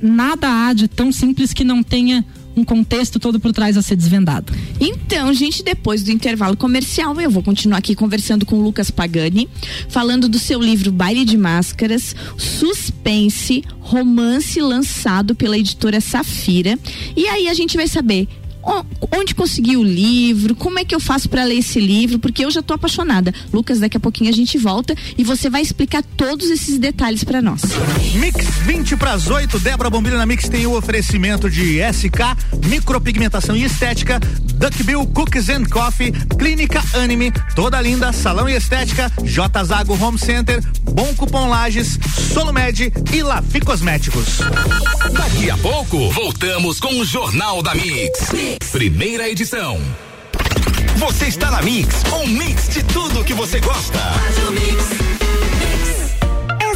nada 0.01 0.67
há 0.67 0.73
de 0.73 0.87
tão 0.87 1.11
simples 1.11 1.53
que 1.53 1.63
não 1.63 1.83
tenha 1.83 2.25
um 2.55 2.63
contexto 2.63 3.19
todo 3.19 3.39
por 3.39 3.53
trás 3.53 3.77
a 3.77 3.81
ser 3.81 3.95
desvendado. 3.95 4.53
Então, 4.79 5.33
gente, 5.33 5.63
depois 5.63 6.03
do 6.03 6.11
intervalo 6.11 6.57
comercial, 6.57 7.19
eu 7.21 7.29
vou 7.29 7.41
continuar 7.41 7.77
aqui 7.77 7.95
conversando 7.95 8.45
com 8.45 8.57
o 8.57 8.61
Lucas 8.61 8.91
Pagani, 8.91 9.47
falando 9.87 10.27
do 10.27 10.37
seu 10.37 10.59
livro 10.59 10.91
Baile 10.91 11.23
de 11.23 11.37
Máscaras, 11.37 12.15
Suspense, 12.37 13.63
romance 13.79 14.59
lançado 14.59 15.35
pela 15.35 15.57
editora 15.57 16.01
Safira. 16.01 16.77
E 17.15 17.27
aí 17.27 17.47
a 17.47 17.53
gente 17.53 17.77
vai 17.77 17.87
saber 17.87 18.27
onde 18.63 19.33
conseguiu 19.33 19.81
o 19.81 19.83
livro, 19.83 20.55
como 20.55 20.79
é 20.79 20.85
que 20.85 20.93
eu 20.93 20.99
faço 20.99 21.29
para 21.29 21.43
ler 21.43 21.57
esse 21.57 21.79
livro, 21.79 22.19
porque 22.19 22.45
eu 22.45 22.51
já 22.51 22.61
tô 22.61 22.73
apaixonada. 22.73 23.33
Lucas, 23.51 23.79
daqui 23.79 23.97
a 23.97 23.99
pouquinho 23.99 24.29
a 24.29 24.33
gente 24.33 24.57
volta 24.57 24.95
e 25.17 25.23
você 25.23 25.49
vai 25.49 25.61
explicar 25.61 26.03
todos 26.17 26.49
esses 26.49 26.77
detalhes 26.77 27.23
para 27.23 27.41
nós. 27.41 27.61
Mix 28.15 28.45
20 28.65 28.95
para 28.97 29.13
as 29.13 29.27
8, 29.27 29.59
Débora 29.59 29.89
Bombilho 29.89 30.17
na 30.17 30.25
Mix 30.25 30.47
tem 30.49 30.65
o 30.65 30.77
oferecimento 30.77 31.49
de 31.49 31.79
SK, 31.91 32.67
micropigmentação 32.67 33.55
e 33.55 33.63
estética, 33.63 34.19
Duckbill 34.55 35.05
Cookies 35.07 35.49
and 35.49 35.65
Coffee, 35.65 36.11
Clínica 36.37 36.83
Anime, 36.93 37.31
Toda 37.55 37.81
Linda, 37.81 38.11
Salão 38.11 38.49
e 38.49 38.55
Estética, 38.55 39.11
J 39.23 39.63
Zago 39.63 39.93
Home 40.03 40.17
Center, 40.17 40.61
Bom 40.83 41.13
Cupom 41.15 41.47
Lages, 41.47 41.97
Solomed 42.33 42.91
e 43.13 43.23
Lafi 43.23 43.61
Cosméticos. 43.61 44.39
Daqui 45.13 45.49
a 45.49 45.57
pouco, 45.57 46.09
voltamos 46.11 46.79
com 46.79 46.99
o 46.99 47.05
Jornal 47.05 47.63
da 47.63 47.73
mix. 47.73 48.29
Primeira 48.71 49.29
edição. 49.29 49.79
Você 50.97 51.27
está 51.27 51.51
na 51.51 51.61
Mix, 51.61 52.03
um 52.13 52.27
mix 52.27 52.69
de 52.69 52.83
tudo 52.83 53.23
que 53.23 53.33
você 53.33 53.59
gosta. 53.59 53.99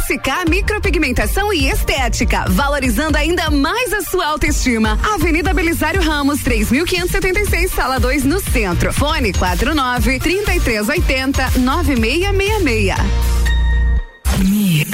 SK 0.04 0.48
Micropigmentação 0.48 1.52
e 1.52 1.68
Estética, 1.68 2.44
valorizando 2.48 3.16
ainda 3.16 3.50
mais 3.50 3.92
a 3.92 4.02
sua 4.02 4.26
autoestima. 4.26 4.98
Avenida 5.14 5.52
Belisário 5.54 6.02
Ramos, 6.02 6.42
3576, 6.42 7.70
sala 7.72 7.98
2, 7.98 8.24
no 8.24 8.40
centro. 8.40 8.92
Fone 8.92 9.32
49 9.32 10.18
3380 10.20 11.58
9666. 11.58 12.94
Mix. 14.48 14.93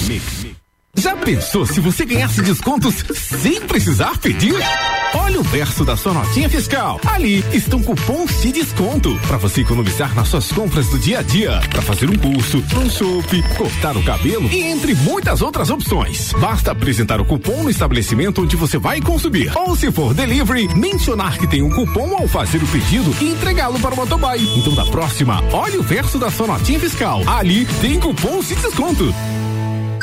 Mix. 0.03 0.61
Já 0.93 1.15
pensou 1.15 1.65
se 1.65 1.79
você 1.79 2.05
ganhasse 2.05 2.41
descontos 2.41 2.95
sem 3.15 3.61
precisar 3.61 4.17
pedir? 4.17 4.55
Olha 5.13 5.39
o 5.39 5.43
verso 5.43 5.85
da 5.85 5.95
sua 5.95 6.13
notinha 6.13 6.49
fiscal. 6.49 6.99
Ali 7.05 7.43
estão 7.53 7.81
cupons 7.81 8.41
de 8.41 8.51
desconto 8.51 9.17
para 9.25 9.37
você 9.37 9.61
economizar 9.61 10.13
nas 10.13 10.27
suas 10.27 10.51
compras 10.51 10.87
do 10.89 10.99
dia 10.99 11.19
a 11.19 11.21
dia, 11.21 11.61
para 11.69 11.81
fazer 11.81 12.09
um 12.09 12.17
curso, 12.17 12.63
um 12.75 12.89
chopp, 12.89 13.41
cortar 13.57 13.95
o 13.95 14.03
cabelo 14.03 14.49
e 14.51 14.61
entre 14.63 14.93
muitas 14.93 15.41
outras 15.41 15.69
opções. 15.69 16.33
Basta 16.33 16.71
apresentar 16.71 17.21
o 17.21 17.25
cupom 17.25 17.63
no 17.63 17.69
estabelecimento 17.69 18.41
onde 18.41 18.57
você 18.57 18.77
vai 18.77 18.99
consumir. 18.99 19.51
Ou 19.57 19.75
se 19.75 19.91
for 19.91 20.13
delivery, 20.13 20.67
mencionar 20.75 21.37
que 21.37 21.47
tem 21.47 21.61
um 21.61 21.69
cupom 21.69 22.15
ao 22.17 22.27
fazer 22.27 22.61
o 22.61 22.67
pedido 22.67 23.15
e 23.21 23.31
entregá-lo 23.31 23.79
para 23.79 23.93
o 23.93 23.97
motoboy. 23.97 24.39
Então 24.57 24.75
da 24.75 24.85
próxima, 24.85 25.41
olha 25.53 25.79
o 25.79 25.83
verso 25.83 26.19
da 26.19 26.29
sua 26.29 26.47
notinha 26.47 26.79
fiscal. 26.79 27.23
Ali 27.27 27.65
tem 27.79 27.97
cupons 27.97 28.49
de 28.49 28.55
desconto. 28.55 29.13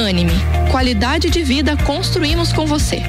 Anime, 0.00 0.32
qualidade 0.70 1.28
de 1.28 1.42
vida 1.42 1.76
construímos 1.76 2.52
com 2.52 2.64
você. 2.64 3.02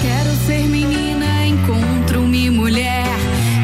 Quero 0.00 0.36
ser 0.46 0.62
menina, 0.66 1.46
encontro-me 1.46 2.48
mulher. 2.50 3.04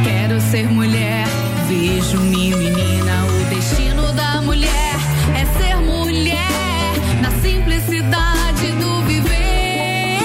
Quero 0.04 0.38
ser 0.40 0.68
mulher, 0.68 1.26
vejo-me 1.66 2.54
menina. 2.54 3.24
O 3.24 3.54
destino 3.54 4.12
da 4.12 4.42
mulher 4.42 4.94
é 5.34 5.46
ser 5.58 5.76
mulher, 5.76 6.92
na 7.22 7.30
simplicidade 7.40 8.72
do 8.72 9.02
viver. 9.06 10.18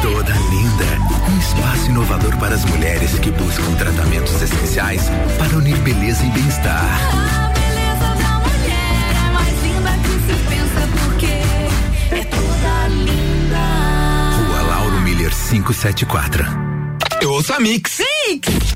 Toda 0.00 0.32
linda, 0.32 1.30
um 1.30 1.38
espaço 1.38 1.90
inovador 1.90 2.36
para 2.38 2.54
as 2.54 2.64
mulheres 2.64 3.18
que 3.18 3.30
buscam 3.30 3.74
tratamentos 3.74 4.40
essenciais 4.40 5.10
para 5.38 5.58
unir 5.58 5.76
beleza 5.78 6.24
e 6.24 6.30
bem-estar. 6.30 6.95
574. 15.66 16.44
Eu 17.20 17.32
ouço 17.32 17.52
a 17.52 17.58
Mix. 17.58 17.98
Mix! 18.28 18.75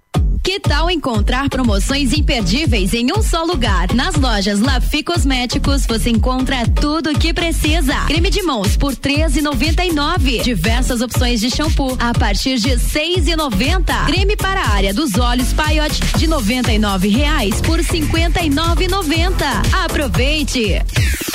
Que 0.51 0.59
tal 0.59 0.91
encontrar 0.91 1.49
promoções 1.49 2.13
imperdíveis 2.13 2.93
em 2.93 3.13
um 3.17 3.23
só 3.23 3.45
lugar? 3.45 3.95
Nas 3.95 4.17
lojas 4.17 4.59
Lafi 4.59 5.05
Cosméticos 5.05 5.87
você 5.87 6.11
encontra 6.11 6.67
tudo 6.67 7.11
o 7.11 7.15
que 7.17 7.33
precisa. 7.33 7.95
Creme 8.09 8.31
de 8.31 8.43
mãos 8.43 8.77
por 8.77 8.97
13,99. 8.97 10.43
Diversas 10.43 11.01
opções 11.01 11.39
de 11.39 11.51
shampoo 11.51 11.97
a 12.01 12.13
partir 12.13 12.59
de 12.59 12.71
6,90. 12.71 14.07
Creme 14.07 14.35
para 14.35 14.61
a 14.61 14.71
área 14.71 14.93
dos 14.93 15.17
olhos 15.17 15.53
Paiote 15.53 16.01
de 16.19 16.27
99 16.27 17.07
reais 17.07 17.61
por 17.61 17.79
59,90. 17.79 19.85
Aproveite! 19.85 20.83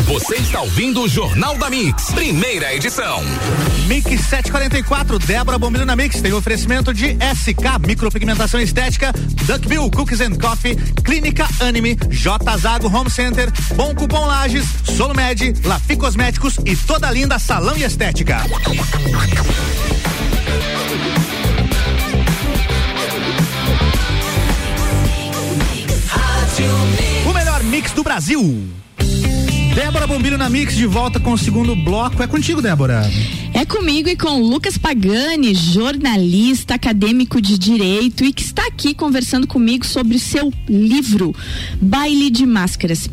Você 0.07 0.35
está 0.35 0.61
ouvindo 0.61 1.01
o 1.01 1.09
Jornal 1.09 1.57
da 1.57 1.67
Mix, 1.67 2.11
primeira 2.11 2.75
edição. 2.75 3.23
Mix 3.87 4.07
744, 4.27 5.17
Débora 5.17 5.57
Bombilho 5.57 5.83
na 5.83 5.95
Mix, 5.95 6.21
tem 6.21 6.31
oferecimento 6.31 6.93
de 6.93 7.13
SK, 7.13 7.87
micropigmentação 7.87 8.59
estética, 8.59 9.04
Duckbill 9.45 9.89
Cookies 9.91 10.21
and 10.21 10.37
Coffee, 10.39 10.75
Clínica 11.03 11.47
Anime, 11.59 11.95
J 12.09 12.57
Zago 12.57 12.87
Home 12.87 13.09
Center, 13.09 13.51
Bom 13.75 13.93
Cupom 13.93 14.25
Lages, 14.25 14.65
Solumed, 14.83 15.53
Lafi 15.65 15.95
Cosméticos 15.95 16.57
e 16.65 16.75
toda 16.75 17.11
linda 17.11 17.37
salão 17.39 17.75
e 17.77 17.83
estética. 17.83 18.41
O 27.27 27.33
melhor 27.33 27.63
mix 27.63 27.91
do 27.91 28.03
Brasil. 28.03 28.69
Débora 29.75 30.07
Bombilho 30.07 30.37
na 30.37 30.49
Mix 30.49 30.73
de 30.73 30.85
volta 30.85 31.19
com 31.19 31.33
o 31.33 31.37
segundo 31.37 31.75
bloco. 31.75 32.23
É 32.23 32.27
contigo, 32.27 32.61
Débora. 32.61 33.03
É 33.55 33.63
comigo 33.63 34.09
e 34.09 34.17
com 34.17 34.41
Lucas 34.41 34.77
Pagani, 34.77 35.55
jornalista, 35.55 36.75
acadêmico 36.75 37.39
de 37.39 37.57
direito 37.57 38.25
e 38.25 38.33
que 38.33 38.41
está 38.41 38.67
aqui 38.67 38.93
conversando 38.93 39.47
comigo 39.47 39.85
sobre 39.85 40.19
seu 40.19 40.51
livro 40.67 41.33
Baile 41.81 42.29
de 42.29 42.45
Máscaras. 42.45 43.09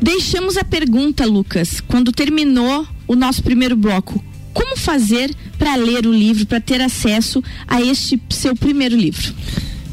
Deixamos 0.00 0.56
a 0.56 0.64
pergunta, 0.64 1.26
Lucas, 1.26 1.78
quando 1.82 2.10
terminou 2.10 2.86
o 3.06 3.14
nosso 3.14 3.42
primeiro 3.42 3.76
bloco. 3.76 4.24
Como 4.54 4.78
fazer 4.78 5.30
para 5.58 5.76
ler 5.76 6.06
o 6.06 6.12
livro, 6.12 6.46
para 6.46 6.58
ter 6.58 6.80
acesso 6.80 7.44
a 7.68 7.82
este 7.82 8.18
seu 8.30 8.56
primeiro 8.56 8.96
livro? 8.96 9.34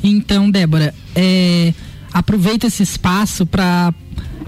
Então, 0.01 0.49
Débora, 0.49 0.95
é, 1.13 1.73
aproveita 2.13 2.67
esse 2.67 2.83
espaço 2.83 3.45
para 3.45 3.93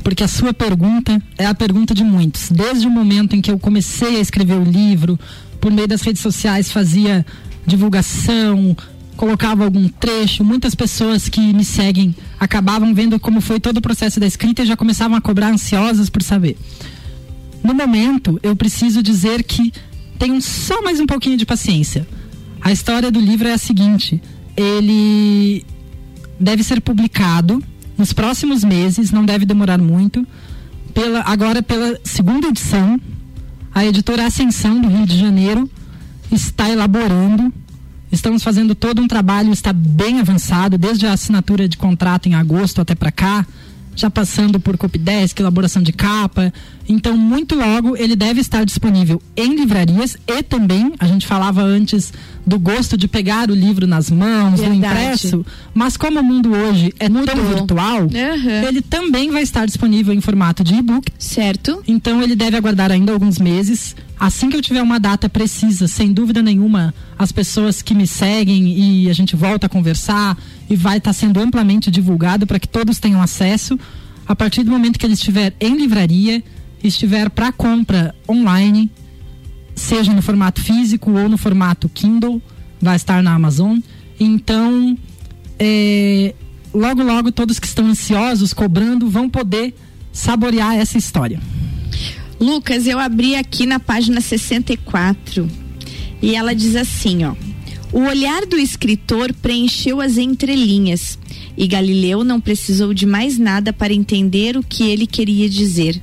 porque 0.02 0.24
a 0.24 0.28
sua 0.28 0.54
pergunta 0.54 1.22
é 1.38 1.46
a 1.46 1.54
pergunta 1.54 1.94
de 1.94 2.04
muitos. 2.04 2.50
Desde 2.50 2.88
o 2.88 2.90
momento 2.90 3.36
em 3.36 3.42
que 3.42 3.52
eu 3.52 3.60
comecei 3.60 4.18
a 4.18 4.20
escrever 4.20 4.56
o 4.56 4.64
livro, 4.64 5.20
por 5.60 5.72
meio 5.72 5.88
das 5.88 6.02
redes 6.02 6.22
sociais 6.22 6.72
fazia 6.72 7.26
divulgação, 7.66 8.76
colocava 9.16 9.64
algum 9.64 9.88
trecho, 9.88 10.44
muitas 10.44 10.74
pessoas 10.74 11.30
que 11.30 11.40
me 11.40 11.64
seguem 11.64 12.16
acabavam 12.40 12.94
vendo 12.94 13.20
como 13.20 13.40
foi 13.40 13.60
todo 13.60 13.78
o 13.78 13.82
processo 13.82 14.20
da 14.20 14.26
escrita 14.26 14.64
e 14.64 14.66
já 14.66 14.76
começavam 14.76 15.16
a 15.16 15.22
cobrar 15.22 15.50
ansiosas 15.50 16.10
por 16.10 16.24
saber. 16.24 16.58
No 17.64 17.74
momento, 17.74 18.40
eu 18.42 18.56
preciso 18.56 19.04
dizer 19.04 19.44
que 19.44 19.72
tenham 20.18 20.42
só 20.42 20.82
mais 20.82 21.00
um 21.00 21.06
pouquinho 21.06 21.38
de 21.38 21.46
paciência. 21.46 22.08
A 22.60 22.72
história 22.72 23.12
do 23.12 23.20
livro 23.20 23.48
é 23.48 23.54
a 23.54 23.58
seguinte: 23.58 24.22
ele 24.58 25.64
deve 26.40 26.64
ser 26.64 26.82
publicado 26.82 27.64
nos 28.02 28.14
próximos 28.14 28.64
meses, 28.64 29.12
não 29.12 29.24
deve 29.24 29.46
demorar 29.46 29.78
muito. 29.78 30.28
Pela, 30.92 31.22
agora 31.22 31.62
pela 31.62 32.00
segunda 32.04 32.48
edição, 32.48 33.00
a 33.74 33.86
editora 33.86 34.26
Ascensão 34.26 34.82
do 34.82 34.90
Rio 34.90 35.06
de 35.06 35.16
Janeiro 35.20 35.70
está 36.32 36.68
elaborando. 36.68 37.54
Estamos 38.12 38.42
fazendo 38.42 38.74
todo 38.74 39.04
um 39.04 39.08
trabalho, 39.08 39.54
está 39.54 39.72
bem 39.72 40.20
avançado, 40.20 40.80
desde 40.80 41.06
a 41.06 41.14
assinatura 41.14 41.70
de 41.70 41.78
contrato 41.78 42.28
em 42.28 42.34
agosto 42.34 42.82
até 42.82 42.96
para 42.96 43.12
cá, 43.12 43.46
já 43.96 44.10
passando 44.10 44.60
por 44.60 44.78
Copdesk, 44.78 45.40
elaboração 45.40 45.82
de 45.82 45.92
capa. 45.92 46.54
Então, 46.88 47.16
muito 47.16 47.56
logo 47.56 47.96
ele 47.96 48.16
deve 48.16 48.40
estar 48.42 48.66
disponível 48.66 49.22
em 49.36 49.56
livrarias 49.56 50.18
e 50.28 50.42
também, 50.44 50.94
a 51.00 51.06
gente 51.08 51.28
falava 51.28 51.62
antes 51.62 52.12
do 52.46 52.58
gosto 52.58 52.98
de 52.98 53.08
pegar 53.08 53.50
o 53.52 53.54
livro 53.56 53.86
nas 53.86 54.10
mãos, 54.10 54.60
do 54.60 54.70
Verdade. 54.70 54.78
impresso, 54.78 55.46
mas 55.74 55.96
como 55.98 56.20
o 56.20 56.24
mundo 56.24 56.52
hoje 56.52 56.94
é 57.00 57.08
tão 57.08 57.24
virtual, 57.46 58.02
Uhum. 58.04 58.68
ele 58.68 58.82
também 58.82 59.30
vai 59.30 59.44
estar 59.44 59.66
disponível 59.66 60.14
em 60.14 60.22
formato 60.22 60.64
de 60.64 60.74
e-book. 60.76 61.12
Certo. 61.20 61.84
Então 61.88 62.22
ele 62.22 62.36
deve 62.36 62.58
aguardar 62.58 62.92
ainda 62.92 63.12
alguns 63.14 63.38
meses. 63.40 63.96
Assim 64.22 64.52
que 64.52 64.56
eu 64.56 64.62
tiver 64.62 64.84
uma 64.84 65.00
data 65.00 65.28
precisa, 65.28 65.88
sem 65.88 66.14
dúvida 66.14 66.44
nenhuma, 66.44 66.94
as 67.18 67.32
pessoas 67.32 67.82
que 67.82 67.96
me 67.96 68.06
seguem 68.06 68.68
e 68.68 69.10
a 69.10 69.14
gente 69.14 69.36
volta 69.36 69.66
a 69.66 69.70
conversar 69.70 70.38
e 70.70 70.76
vai 70.76 71.00
estar 71.00 71.12
sendo 71.12 71.40
amplamente 71.40 71.90
divulgado 71.90 72.46
para 72.46 72.60
que 72.60 72.68
todos 72.68 73.00
tenham 73.00 73.20
acesso. 73.20 73.80
A 74.28 74.36
partir 74.36 74.62
do 74.62 74.70
momento 74.70 75.00
que 75.00 75.08
ele 75.08 75.16
estiver 75.16 75.56
em 75.60 75.76
livraria, 75.76 76.44
estiver 76.84 77.32
para 77.32 77.52
compra 77.52 78.14
online, 78.30 78.92
seja 79.74 80.14
no 80.14 80.22
formato 80.22 80.62
físico 80.62 81.10
ou 81.10 81.28
no 81.28 81.36
formato 81.36 81.90
Kindle, 81.90 82.40
vai 82.80 82.98
estar 82.98 83.24
na 83.24 83.34
Amazon. 83.34 83.80
Então, 84.20 84.96
é, 85.58 86.36
logo, 86.72 87.02
logo, 87.02 87.32
todos 87.32 87.60
que 87.60 87.66
estão 87.66 87.88
ansiosos, 87.88 88.54
cobrando, 88.54 89.10
vão 89.10 89.28
poder 89.28 89.74
saborear 90.14 90.76
essa 90.76 90.96
história. 90.96 91.40
Lucas, 92.42 92.88
eu 92.88 92.98
abri 92.98 93.36
aqui 93.36 93.68
na 93.68 93.80
página 93.80 94.20
64 94.20 95.48
e 96.20 96.34
ela 96.34 96.56
diz 96.56 96.76
assim, 96.76 97.24
ó. 97.24 97.36
O 97.94 98.00
olhar 98.00 98.48
do 98.48 98.58
escritor 98.58 99.32
preencheu 99.32 100.02
as 100.02 100.18
entrelinhas 100.18 101.20
e 101.56 101.68
Galileu 101.68 102.24
não 102.24 102.42
precisou 102.42 102.96
de 102.96 103.06
mais 103.06 103.38
nada 103.38 103.72
para 103.72 103.94
entender 103.94 104.58
o 104.58 104.64
que 104.64 104.90
ele 104.90 105.06
queria 105.06 105.48
dizer. 105.48 106.02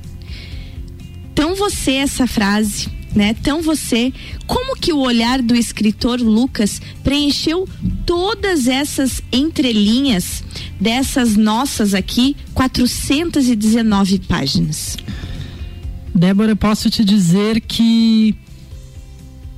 Tão 1.35 1.55
você 1.55 1.91
essa 1.95 2.25
frase, 2.25 2.87
né? 3.13 3.33
Tão 3.43 3.61
você, 3.61 4.13
como 4.47 4.77
que 4.77 4.93
o 4.93 4.99
olhar 4.99 5.41
do 5.41 5.53
escritor 5.53 6.21
Lucas 6.21 6.81
preencheu 7.03 7.67
todas 8.05 8.65
essas 8.69 9.21
entrelinhas 9.29 10.41
dessas 10.79 11.35
nossas 11.35 11.93
aqui 11.93 12.33
419 12.53 14.19
páginas? 14.19 14.95
Débora, 16.13 16.55
posso 16.55 16.89
te 16.89 17.03
dizer 17.03 17.61
que 17.61 18.35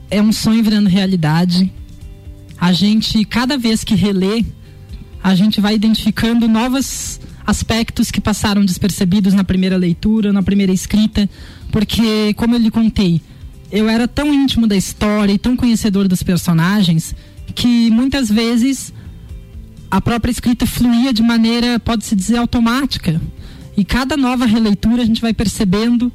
é 0.10 0.22
um 0.22 0.32
sonho 0.32 0.64
virando 0.64 0.90
realidade. 0.90 1.72
A 2.60 2.74
gente, 2.74 3.24
cada 3.26 3.58
vez 3.58 3.84
que 3.84 3.96
relê, 3.96 4.46
a 5.24 5.34
gente 5.34 5.62
vai 5.62 5.76
identificando 5.76 6.48
novos 6.48 7.20
aspectos 7.46 8.12
que 8.12 8.22
passaram 8.22 8.64
despercebidos 8.64 9.34
na 9.34 9.44
primeira 9.44 9.78
leitura, 9.78 10.32
na 10.32 10.44
primeira 10.44 10.72
escrita, 10.72 11.30
porque, 11.72 12.34
como 12.36 12.56
eu 12.56 12.60
lhe 12.60 12.70
contei, 12.70 13.22
eu 13.72 13.88
era 13.90 14.08
tão 14.08 14.34
íntimo 14.34 14.68
da 14.68 14.76
história 14.76 15.34
e 15.34 15.40
tão 15.40 15.56
conhecedor 15.56 16.08
dos 16.08 16.22
personagens 16.22 17.16
que 17.56 17.90
muitas 17.90 18.30
vezes 18.30 18.94
a 19.90 20.00
própria 20.00 20.32
escrita 20.32 20.66
fluía 20.66 21.14
de 21.14 21.22
maneira, 21.22 21.80
pode-se 21.80 22.16
dizer, 22.16 22.38
automática. 22.38 23.20
E 23.76 23.84
cada 23.84 24.16
nova 24.16 24.46
releitura 24.46 25.02
a 25.02 25.06
gente 25.06 25.22
vai 25.22 25.34
percebendo 25.34 26.12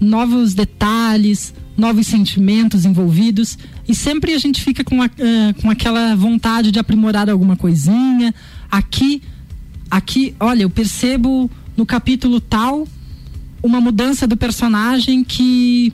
novos 0.00 0.54
detalhes, 0.54 1.54
novos 1.76 2.06
sentimentos 2.06 2.84
envolvidos 2.84 3.58
e 3.88 3.94
sempre 3.94 4.32
a 4.32 4.38
gente 4.38 4.62
fica 4.62 4.84
com, 4.84 5.02
a, 5.02 5.06
ah, 5.06 5.54
com 5.60 5.70
aquela 5.70 6.14
vontade 6.14 6.70
de 6.70 6.78
aprimorar 6.78 7.28
alguma 7.28 7.56
coisinha. 7.56 8.34
Aqui, 8.70 9.22
aqui, 9.90 10.34
olha, 10.38 10.62
eu 10.62 10.70
percebo 10.70 11.50
no 11.76 11.84
capítulo 11.84 12.40
tal 12.40 12.86
uma 13.62 13.80
mudança 13.80 14.26
do 14.26 14.36
personagem 14.36 15.24
que 15.24 15.92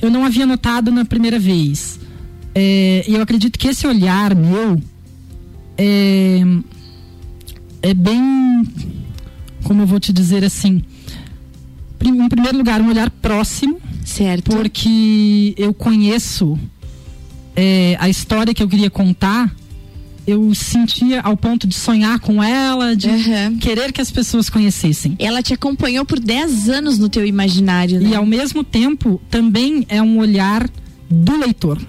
eu 0.00 0.10
não 0.10 0.24
havia 0.24 0.46
notado 0.46 0.90
na 0.90 1.04
primeira 1.04 1.38
vez. 1.38 2.00
É, 2.54 3.04
E 3.06 3.14
eu 3.14 3.22
acredito 3.22 3.58
que 3.58 3.68
esse 3.68 3.86
olhar 3.86 4.34
meu 4.34 4.80
é, 5.76 6.40
é 7.82 7.94
bem, 7.94 8.64
como 9.62 9.82
eu 9.82 9.86
vou 9.86 10.00
te 10.00 10.12
dizer 10.12 10.44
assim, 10.44 10.82
em 12.04 12.28
primeiro 12.28 12.58
lugar, 12.58 12.80
um 12.80 12.88
olhar 12.88 13.10
próximo. 13.10 13.80
Certo. 14.04 14.50
Porque 14.50 15.54
eu 15.56 15.74
conheço 15.74 16.58
é, 17.54 17.96
a 17.98 18.08
história 18.08 18.54
que 18.54 18.62
eu 18.62 18.68
queria 18.68 18.90
contar. 18.90 19.54
Eu 20.26 20.52
sentia 20.56 21.20
ao 21.20 21.36
ponto 21.36 21.68
de 21.68 21.74
sonhar 21.74 22.18
com 22.18 22.42
ela, 22.42 22.96
de 22.96 23.08
querer 23.60 23.92
que 23.92 24.00
as 24.00 24.10
pessoas 24.10 24.50
conhecessem. 24.50 25.14
Ela 25.20 25.40
te 25.40 25.54
acompanhou 25.54 26.04
por 26.04 26.18
10 26.18 26.68
anos 26.68 26.98
no 26.98 27.08
teu 27.08 27.24
imaginário, 27.24 28.00
né? 28.00 28.10
E 28.10 28.14
ao 28.14 28.26
mesmo 28.26 28.64
tempo, 28.64 29.20
também 29.30 29.86
é 29.88 30.02
um 30.02 30.18
olhar 30.18 30.68
do 31.08 31.36
leitor. 31.36 31.80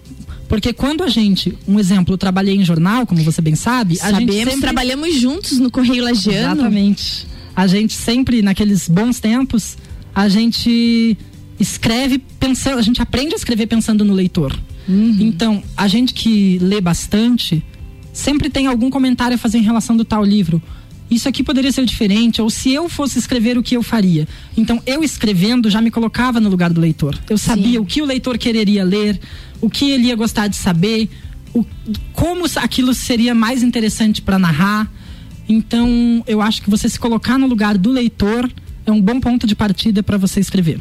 Porque 0.48 0.72
quando 0.72 1.04
a 1.04 1.10
gente, 1.10 1.58
um 1.67 1.80
exemplo, 1.80 2.13
eu 2.13 2.17
trabalhei 2.17 2.56
em 2.56 2.63
jornal, 2.63 3.06
como 3.06 3.22
você 3.24 3.41
bem 3.41 3.56
sabe, 3.56 3.98
a 4.02 4.12
gente 4.12 4.28
Sabemos, 4.28 4.43
sempre 4.43 4.62
trabalhamos 4.62 5.15
juntos 5.15 5.60
no 5.60 5.70
Correio 5.70 6.04
Lagiano. 6.04 6.62
Exatamente. 6.62 7.28
A 7.56 7.65
gente 7.65 7.93
sempre, 7.93 8.41
naqueles 8.41 8.88
bons 8.88 9.20
tempos, 9.20 9.76
a 10.17 10.27
gente 10.27 11.15
escreve 11.60 12.17
pensando, 12.17 12.80
a 12.80 12.82
gente 12.82 12.99
aprende 12.99 13.36
a 13.36 13.38
escrever 13.38 13.67
pensando 13.67 14.03
no 14.03 14.15
leitor. 14.15 14.51
Uhum. 14.89 15.15
Então, 15.19 15.63
a 15.77 15.88
gente 15.88 16.12
que 16.12 16.58
lê 16.58 16.82
bastante 16.82 17.63
sempre 18.12 18.49
tem 18.49 18.65
algum 18.65 18.89
comentário 18.89 19.36
a 19.36 19.38
fazer 19.38 19.60
em 19.60 19.62
relação 19.62 19.95
do 19.95 20.03
tal 20.03 20.25
livro. 20.25 20.60
Isso 21.08 21.30
aqui 21.30 21.43
poderia 21.43 21.71
ser 21.71 21.86
diferente, 21.86 22.41
ou 22.41 22.49
se 22.49 22.73
eu 22.73 22.89
fosse 22.89 23.19
escrever, 23.19 23.60
o 23.60 23.63
que 23.63 23.77
eu 23.77 23.84
faria? 23.84 24.27
Então, 24.58 24.82
eu 24.88 25.03
escrevendo 25.03 25.69
já 25.69 25.84
me 25.84 25.91
colocava 25.91 26.39
no 26.39 26.49
lugar 26.49 26.73
do 26.73 26.82
leitor. 26.82 27.15
Eu 27.30 27.38
sabia 27.38 27.80
o 27.80 27.86
que 27.86 28.01
o 28.01 28.06
leitor 28.06 28.39
quereria 28.39 28.84
ler, 28.84 29.19
o 29.62 29.69
que 29.69 29.91
ele 29.91 30.08
ia 30.08 30.15
gostar 30.15 30.47
de 30.47 30.56
saber, 30.56 31.12
o, 31.53 31.63
como 32.13 32.43
aquilo 32.56 32.91
seria 32.95 33.36
mais 33.36 33.62
interessante 33.62 34.19
para 34.19 34.39
narrar. 34.39 34.91
Então, 35.47 36.23
eu 36.25 36.41
acho 36.41 36.63
que 36.63 36.71
você 36.71 36.89
se 36.89 36.99
colocar 36.99 37.38
no 37.38 37.45
lugar 37.45 37.77
do 37.77 37.91
leitor 37.91 38.51
é 38.88 38.91
um 38.91 39.02
bom 39.02 39.19
ponto 39.19 39.45
de 39.45 39.54
partida 39.54 40.02
para 40.02 40.17
você 40.17 40.39
escrever. 40.39 40.80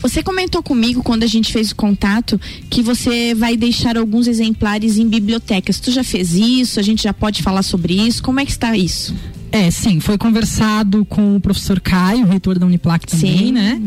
Você 0.00 0.22
comentou 0.24 0.60
comigo 0.60 1.04
quando 1.04 1.22
a 1.22 1.26
gente 1.26 1.52
fez 1.52 1.70
o 1.70 1.76
contato 1.76 2.38
que 2.68 2.82
você 2.82 3.32
vai 3.32 3.56
deixar 3.56 3.96
alguns 3.96 4.26
exemplares 4.26 4.98
em 4.98 5.08
bibliotecas. 5.08 5.78
Tu 5.78 5.92
já 5.92 6.02
fez 6.02 6.34
isso? 6.34 6.80
A 6.80 6.82
gente 6.82 7.04
já 7.04 7.14
pode 7.14 7.42
falar 7.42 7.62
sobre 7.62 7.94
isso? 7.94 8.22
Como 8.22 8.40
é 8.40 8.44
que 8.44 8.50
está 8.50 8.76
isso? 8.76 9.14
É, 9.52 9.70
sim, 9.70 10.00
foi 10.00 10.18
conversado 10.18 11.04
com 11.04 11.36
o 11.36 11.40
professor 11.40 11.80
Caio, 11.80 12.26
reitor 12.26 12.58
da 12.58 12.66
Uniplac 12.66 13.06
também, 13.06 13.38
Sim, 13.38 13.52
né? 13.52 13.80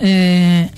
É, 0.00 0.68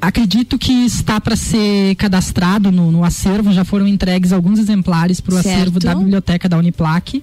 acredito 0.00 0.56
que 0.56 0.72
está 0.84 1.20
para 1.20 1.34
ser 1.34 1.96
cadastrado 1.96 2.70
no, 2.70 2.92
no 2.92 3.02
acervo, 3.02 3.52
já 3.52 3.64
foram 3.64 3.88
entregues 3.88 4.32
alguns 4.32 4.60
exemplares 4.60 5.20
para 5.20 5.34
o 5.34 5.38
acervo 5.38 5.80
da 5.80 5.96
biblioteca 5.96 6.48
da 6.48 6.56
Uniplac, 6.58 7.20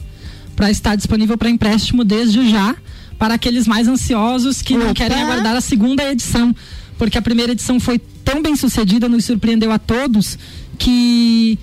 para 0.54 0.70
estar 0.70 0.98
disponível 0.98 1.38
para 1.38 1.50
empréstimo 1.50 2.04
desde 2.04 2.50
já, 2.50 2.76
para 3.18 3.34
aqueles 3.34 3.68
mais 3.68 3.88
ansiosos 3.88 4.62
que 4.62 4.76
não 4.76 4.86
Opa! 4.88 4.96
querem 4.96 5.22
aguardar 5.22 5.56
a 5.56 5.62
segunda 5.62 6.04
edição, 6.10 6.56
porque 6.98 7.18
a 7.18 7.22
primeira 7.22 7.52
edição 7.52 7.80
foi 7.80 8.00
tão 8.24 8.42
bem 8.42 8.56
sucedida, 8.56 9.08
nos 9.08 9.26
surpreendeu 9.26 9.72
a 9.72 9.80
todos, 9.80 10.38
que 10.78 11.58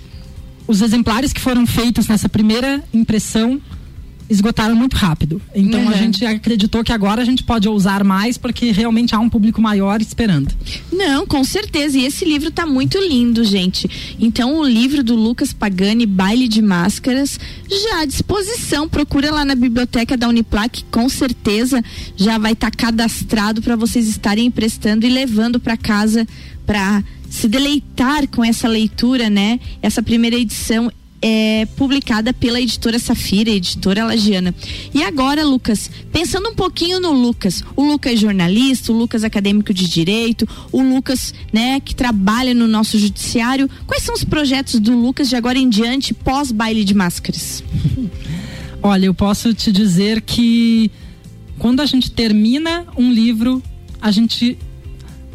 os 0.67 0.81
exemplares 0.81 1.33
que 1.33 1.41
foram 1.41 1.67
feitos 1.67 2.09
nessa 2.09 2.29
primeira 2.29 2.83
impressão 2.93 3.61
esgotaram 4.29 4.75
muito 4.75 4.95
rápido. 4.97 5.41
Então 5.55 5.81
a 5.89 5.93
Uhum. 5.93 5.99
gente 5.99 6.25
acreditou 6.25 6.83
que 6.83 6.93
agora 6.93 7.23
a 7.23 7.25
gente 7.25 7.43
pode 7.43 7.69
ousar 7.69 8.03
mais 8.05 8.39
porque 8.39 8.71
realmente 8.73 9.15
há 9.15 9.19
um 9.19 9.29
público 9.29 9.61
maior 9.61 10.01
esperando. 10.01 10.53
Não, 10.93 11.27
com 11.27 11.45
certeza. 11.45 11.99
E 11.99 12.05
esse 12.07 12.25
livro 12.25 12.51
tá 12.51 12.65
muito 12.67 12.99
lindo, 12.99 13.45
gente. 13.45 13.89
Então, 14.19 14.59
o 14.59 14.65
livro 14.67 15.03
do 15.05 15.15
Lucas 15.15 15.53
Pagani, 15.53 16.07
Baile 16.07 16.49
de 16.49 16.63
Máscaras, 16.63 17.39
já 17.69 18.01
à 18.01 18.05
disposição. 18.05 18.89
Procura 18.89 19.31
lá 19.31 19.45
na 19.45 19.55
biblioteca 19.55 20.17
da 20.17 20.29
Uniplac, 20.29 20.85
com 20.91 21.09
certeza 21.09 21.83
já 22.17 22.39
vai 22.39 22.53
estar 22.53 22.71
cadastrado 22.71 23.61
para 23.63 23.77
vocês 23.77 24.09
estarem 24.09 24.47
emprestando 24.47 25.07
e 25.07 25.11
levando 25.11 25.61
para 25.61 25.77
casa 25.77 26.27
para 26.67 27.03
se 27.29 27.49
deleitar 27.49 28.27
com 28.29 28.45
essa 28.45 28.69
leitura, 28.69 29.29
né? 29.29 29.59
Essa 29.83 30.03
primeira 30.03 30.37
edição 30.37 30.91
é 31.27 31.67
publicada 31.75 32.35
pela 32.35 32.61
editora 32.61 32.99
Safira, 32.99 33.49
editora 33.49 34.05
Lagiana. 34.05 34.55
E 34.93 35.03
agora, 35.03 35.43
Lucas, 35.43 35.91
pensando 36.13 36.51
um 36.51 36.55
pouquinho 36.55 37.01
no 37.01 37.13
Lucas, 37.13 37.65
o 37.75 37.83
Lucas 37.83 38.13
é 38.13 38.17
jornalista, 38.17 38.93
o 38.93 38.95
Lucas 38.95 39.25
acadêmico 39.25 39.73
de 39.73 39.89
direito, 39.89 40.47
o 40.71 40.83
Lucas, 40.83 41.33
né, 41.51 41.81
que 41.81 41.95
trabalha 41.95 42.53
no 42.53 42.69
nosso 42.69 42.99
judiciário. 42.99 43.71
Quais 43.87 44.03
são 44.03 44.15
os 44.15 44.23
projetos 44.23 44.79
do 44.79 44.95
Lucas 44.95 45.31
de 45.31 45.35
agora 45.35 45.59
em 45.59 45.67
diante, 45.67 46.13
pós 46.13 46.53
baile 46.53 46.85
de 46.85 46.93
máscaras? 46.93 47.65
Olha, 48.83 49.07
eu 49.07 49.15
posso 49.15 49.55
te 49.55 49.73
dizer 49.73 50.21
que 50.21 50.91
quando 51.59 51.81
a 51.81 51.87
gente 51.87 52.11
termina 52.11 52.85
um 52.99 53.11
livro, 53.11 53.63
a 53.99 54.11
gente 54.11 54.59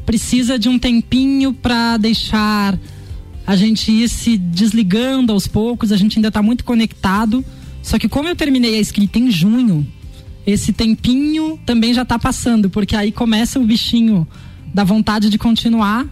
precisa 0.05 0.59
de 0.59 0.69
um 0.69 0.77
tempinho 0.77 1.51
para 1.51 1.97
deixar 1.97 2.77
a 3.49 3.55
gente 3.55 3.91
ir 3.91 4.07
se 4.07 4.37
desligando 4.37 5.33
aos 5.33 5.47
poucos, 5.47 5.91
a 5.91 5.97
gente 5.97 6.19
ainda 6.19 6.27
está 6.27 6.39
muito 6.39 6.63
conectado. 6.63 7.43
Só 7.81 7.97
que 7.97 8.07
como 8.07 8.29
eu 8.29 8.35
terminei 8.35 8.75
a 8.75 8.79
escrita 8.79 9.17
em 9.17 9.31
junho, 9.31 9.87
esse 10.45 10.71
tempinho 10.71 11.59
também 11.65 11.91
já 11.91 12.03
está 12.03 12.19
passando, 12.19 12.69
porque 12.69 12.95
aí 12.95 13.11
começa 13.11 13.59
o 13.59 13.65
bichinho 13.65 14.27
da 14.71 14.83
vontade 14.83 15.31
de 15.31 15.39
continuar 15.39 16.07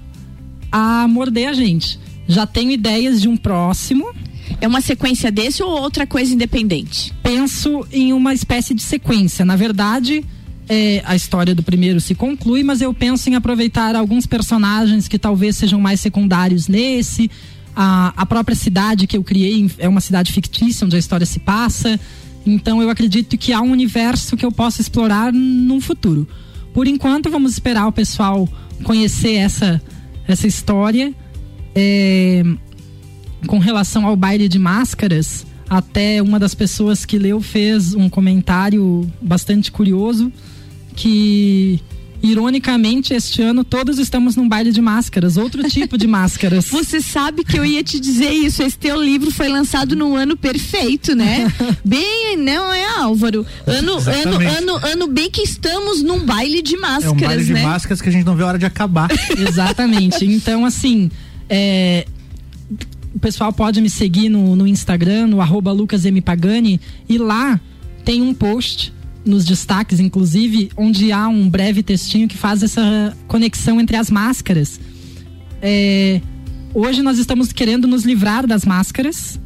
a 0.71 1.07
morder 1.07 1.49
a 1.49 1.53
gente. 1.53 1.99
Já 2.27 2.47
tenho 2.47 2.71
ideias 2.71 3.21
de 3.21 3.27
um 3.27 3.37
próximo. 3.37 4.11
É 4.59 4.67
uma 4.67 4.81
sequência 4.81 5.31
desse 5.31 5.61
ou 5.61 5.69
outra 5.69 6.07
coisa 6.07 6.33
independente? 6.33 7.13
Penso 7.21 7.85
em 7.91 8.13
uma 8.13 8.33
espécie 8.33 8.73
de 8.73 8.81
sequência. 8.81 9.45
Na 9.45 9.55
verdade, 9.55 10.25
é, 10.69 11.01
a 11.05 11.15
história 11.15 11.55
do 11.55 11.63
primeiro 11.63 12.01
se 12.01 12.13
conclui, 12.13 12.63
mas 12.63 12.81
eu 12.81 12.93
penso 12.93 13.29
em 13.29 13.35
aproveitar 13.35 13.95
alguns 13.95 14.25
personagens 14.25 15.07
que 15.07 15.17
talvez 15.17 15.55
sejam 15.55 15.79
mais 15.79 16.01
secundários 16.01 16.67
nesse. 16.67 17.31
A, 17.75 18.13
a 18.17 18.25
própria 18.25 18.55
cidade 18.55 19.07
que 19.07 19.15
eu 19.15 19.23
criei 19.23 19.69
é 19.77 19.87
uma 19.87 20.01
cidade 20.01 20.31
fictícia 20.31 20.85
onde 20.85 20.95
a 20.95 20.99
história 20.99 21.25
se 21.25 21.39
passa. 21.39 21.99
Então 22.45 22.81
eu 22.81 22.89
acredito 22.89 23.37
que 23.37 23.53
há 23.53 23.61
um 23.61 23.71
universo 23.71 24.35
que 24.35 24.45
eu 24.45 24.51
possa 24.51 24.81
explorar 24.81 25.31
num 25.31 25.79
futuro. 25.79 26.27
Por 26.73 26.87
enquanto, 26.87 27.29
vamos 27.29 27.53
esperar 27.53 27.87
o 27.87 27.91
pessoal 27.91 28.47
conhecer 28.83 29.35
essa, 29.35 29.81
essa 30.27 30.47
história. 30.47 31.13
É, 31.73 32.43
com 33.45 33.59
relação 33.59 34.05
ao 34.05 34.15
baile 34.15 34.49
de 34.49 34.57
máscaras, 34.57 35.45
até 35.69 36.21
uma 36.21 36.39
das 36.39 36.55
pessoas 36.55 37.05
que 37.05 37.19
leu 37.19 37.39
fez 37.39 37.93
um 37.93 38.09
comentário 38.09 39.09
bastante 39.21 39.71
curioso 39.71 40.31
que 40.97 41.79
ironicamente 42.21 43.13
este 43.13 43.43
ano 43.43 43.63
todos 43.63 43.99
estamos 43.99 44.35
num 44.35 44.49
baile 44.49 44.71
de 44.71 44.81
máscaras, 44.81 45.37
outro 45.37 45.63
tipo 45.69 45.97
de 45.97 46.07
máscaras. 46.09 46.67
Você 46.69 46.99
sabe 46.99 47.43
que 47.43 47.57
eu 47.57 47.63
ia 47.63 47.83
te 47.83 47.99
dizer 47.99 48.31
isso. 48.31 48.63
Esse 48.63 48.77
teu 48.77 49.01
livro 49.01 49.31
foi 49.31 49.47
lançado 49.47 49.95
num 49.95 50.15
ano 50.15 50.35
perfeito, 50.35 51.15
né? 51.15 51.53
bem, 51.85 52.35
não 52.37 52.73
é, 52.73 52.99
Álvaro? 52.99 53.45
Ano, 53.65 53.93
ano, 53.93 53.97
Exatamente. 53.99 54.57
ano, 54.57 54.75
ano 54.77 55.07
bem 55.07 55.29
que 55.29 55.41
estamos 55.41 56.01
num 56.01 56.25
baile 56.25 56.61
de 56.61 56.75
É 56.75 56.79
máscaras, 56.79 57.13
um 57.13 57.27
baile 57.27 57.45
de 57.45 57.53
né? 57.53 57.63
máscaras 57.63 58.01
que 58.01 58.09
a 58.09 58.11
gente 58.11 58.25
não 58.25 58.35
vê 58.35 58.43
a 58.43 58.47
hora 58.47 58.59
de 58.59 58.65
acabar. 58.65 59.09
Exatamente. 59.37 60.25
Então, 60.25 60.65
assim, 60.65 61.11
é, 61.47 62.07
o 63.13 63.19
pessoal 63.19 63.53
pode 63.53 63.79
me 63.79 63.89
seguir 63.89 64.29
no, 64.29 64.55
no 64.55 64.67
Instagram, 64.67 65.27
no 65.27 65.39
arroba 65.39 65.71
lucasmpagani, 65.71 66.81
e 67.07 67.17
lá 67.19 67.59
tem 68.03 68.21
um 68.21 68.33
post 68.33 68.96
nos 69.27 69.45
destaques, 69.45 69.99
inclusive, 69.99 70.69
onde 70.75 71.11
há 71.11 71.27
um 71.27 71.49
breve 71.49 71.83
textinho 71.83 72.27
que 72.27 72.37
faz 72.37 72.63
essa 72.63 73.15
conexão 73.27 73.79
entre 73.79 73.95
as 73.95 74.09
máscaras. 74.09 74.79
É, 75.61 76.21
hoje 76.73 77.01
nós 77.01 77.17
estamos 77.17 77.51
querendo 77.51 77.87
nos 77.87 78.03
livrar 78.03 78.47
das 78.47 78.65
máscaras, 78.65 79.39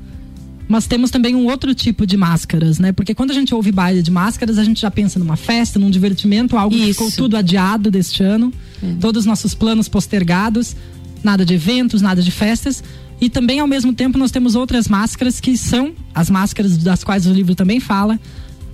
mas 0.68 0.88
temos 0.88 1.12
também 1.12 1.36
um 1.36 1.46
outro 1.48 1.76
tipo 1.76 2.06
de 2.06 2.16
máscaras, 2.16 2.80
né? 2.80 2.94
Porque 2.94 3.14
quando 3.14 3.32
a 3.32 3.34
gente 3.34 3.54
ouve 3.54 3.72
baile 3.72 4.02
de 4.02 4.10
máscaras, 4.10 4.58
a 4.58 4.64
gente 4.64 4.82
já 4.82 4.90
pensa 4.90 5.20
numa 5.20 5.36
festa, 5.36 5.78
num 5.78 5.90
divertimento, 5.90 6.56
algo 6.56 6.76
que 6.76 6.88
ficou 6.88 7.10
Isso. 7.10 7.18
tudo 7.18 7.36
adiado 7.36 7.92
deste 7.92 8.24
ano, 8.24 8.54
todos 9.02 9.22
os 9.22 9.26
nossos 9.26 9.54
planos 9.54 9.90
postergados, 9.90 10.76
nada 11.22 11.46
de 11.46 11.54
eventos, 11.54 12.02
nada 12.02 12.22
de 12.22 12.32
festas. 12.32 12.82
E 13.20 13.30
também, 13.30 13.60
ao 13.60 13.68
mesmo 13.68 13.94
tempo, 13.94 14.18
nós 14.18 14.32
temos 14.32 14.56
outras 14.56 14.88
máscaras 14.88 15.40
que 15.40 15.58
são 15.58 15.94
as 16.16 16.30
máscaras 16.30 16.78
das 16.78 17.04
quais 17.04 17.28
o 17.28 17.34
livro 17.34 17.54
também 17.54 17.80
fala, 17.80 18.20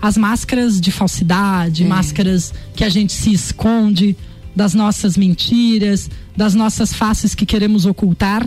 as 0.01 0.17
máscaras 0.17 0.79
de 0.79 0.91
falsidade, 0.91 1.83
máscaras 1.83 2.53
que 2.75 2.83
a 2.83 2.89
gente 2.89 3.13
se 3.13 3.31
esconde, 3.31 4.15
das 4.57 4.73
nossas 4.73 5.15
mentiras, 5.15 6.09
das 6.35 6.55
nossas 6.55 6.91
faces 6.91 7.35
que 7.35 7.45
queremos 7.45 7.85
ocultar. 7.85 8.43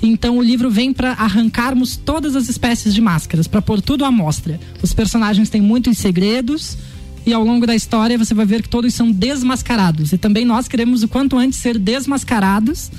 Então 0.00 0.38
o 0.38 0.42
livro 0.42 0.70
vem 0.70 0.92
para 0.92 1.12
arrancarmos 1.12 1.96
todas 1.96 2.36
as 2.36 2.48
espécies 2.48 2.94
de 2.94 3.00
máscaras, 3.00 3.48
para 3.48 3.60
pôr 3.60 3.82
tudo 3.82 4.04
à 4.04 4.10
mostra. 4.10 4.60
Os 4.80 4.92
personagens 4.92 5.50
têm 5.50 5.60
muitos 5.60 5.98
segredos 5.98 6.78
e 7.26 7.32
ao 7.32 7.42
longo 7.42 7.66
da 7.66 7.74
história 7.74 8.16
você 8.16 8.32
vai 8.34 8.46
ver 8.46 8.62
que 8.62 8.68
todos 8.68 8.94
são 8.94 9.10
desmascarados. 9.10 10.12
E 10.12 10.18
também 10.18 10.44
nós 10.44 10.68
queremos 10.68 11.02
o 11.02 11.08
quanto 11.08 11.36
antes 11.36 11.58
ser 11.58 11.76
desmascarados 11.76 12.90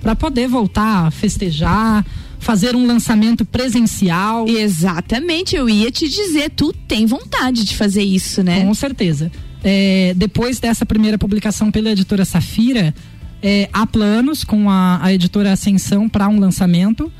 para 0.00 0.16
poder 0.16 0.48
voltar 0.48 1.06
a 1.06 1.10
festejar, 1.12 2.04
fazer 2.38 2.74
um 2.76 2.86
lançamento 2.86 3.44
presencial. 3.44 4.48
Exatamente, 4.48 5.56
eu 5.56 5.68
ia 5.68 5.90
te 5.90 6.08
dizer, 6.08 6.50
tu 6.50 6.72
tem 6.72 7.06
vontade 7.06 7.64
de 7.64 7.76
fazer 7.76 8.02
isso, 8.02 8.42
né? 8.42 8.64
Com 8.64 8.74
certeza. 8.74 9.30
É, 9.62 10.14
depois 10.16 10.60
dessa 10.60 10.86
primeira 10.86 11.18
publicação 11.18 11.70
pela 11.70 11.90
editora 11.90 12.24
Safira, 12.24 12.94
é, 13.42 13.68
há 13.72 13.86
planos 13.86 14.44
com 14.44 14.70
a, 14.70 15.00
a 15.02 15.12
editora 15.12 15.52
Ascensão 15.52 16.08
para 16.08 16.28
um 16.28 16.38
lançamento. 16.38 17.12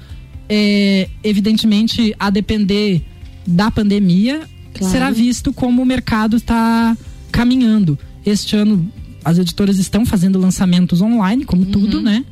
É, 0.48 1.08
evidentemente, 1.22 2.14
a 2.18 2.30
depender 2.30 3.02
da 3.46 3.70
pandemia, 3.70 4.42
Claro. 4.74 4.92
será 4.92 5.10
visto 5.10 5.52
como 5.52 5.82
o 5.82 5.84
mercado 5.84 6.36
está 6.36 6.96
caminhando. 7.32 7.98
Este 8.24 8.54
ano, 8.54 8.88
as 9.24 9.38
editoras 9.38 9.78
estão 9.78 10.06
fazendo 10.06 10.38
lançamentos 10.38 11.00
online, 11.02 11.44
como 11.44 11.66
tudo, 11.66 12.00
né? 12.00 12.24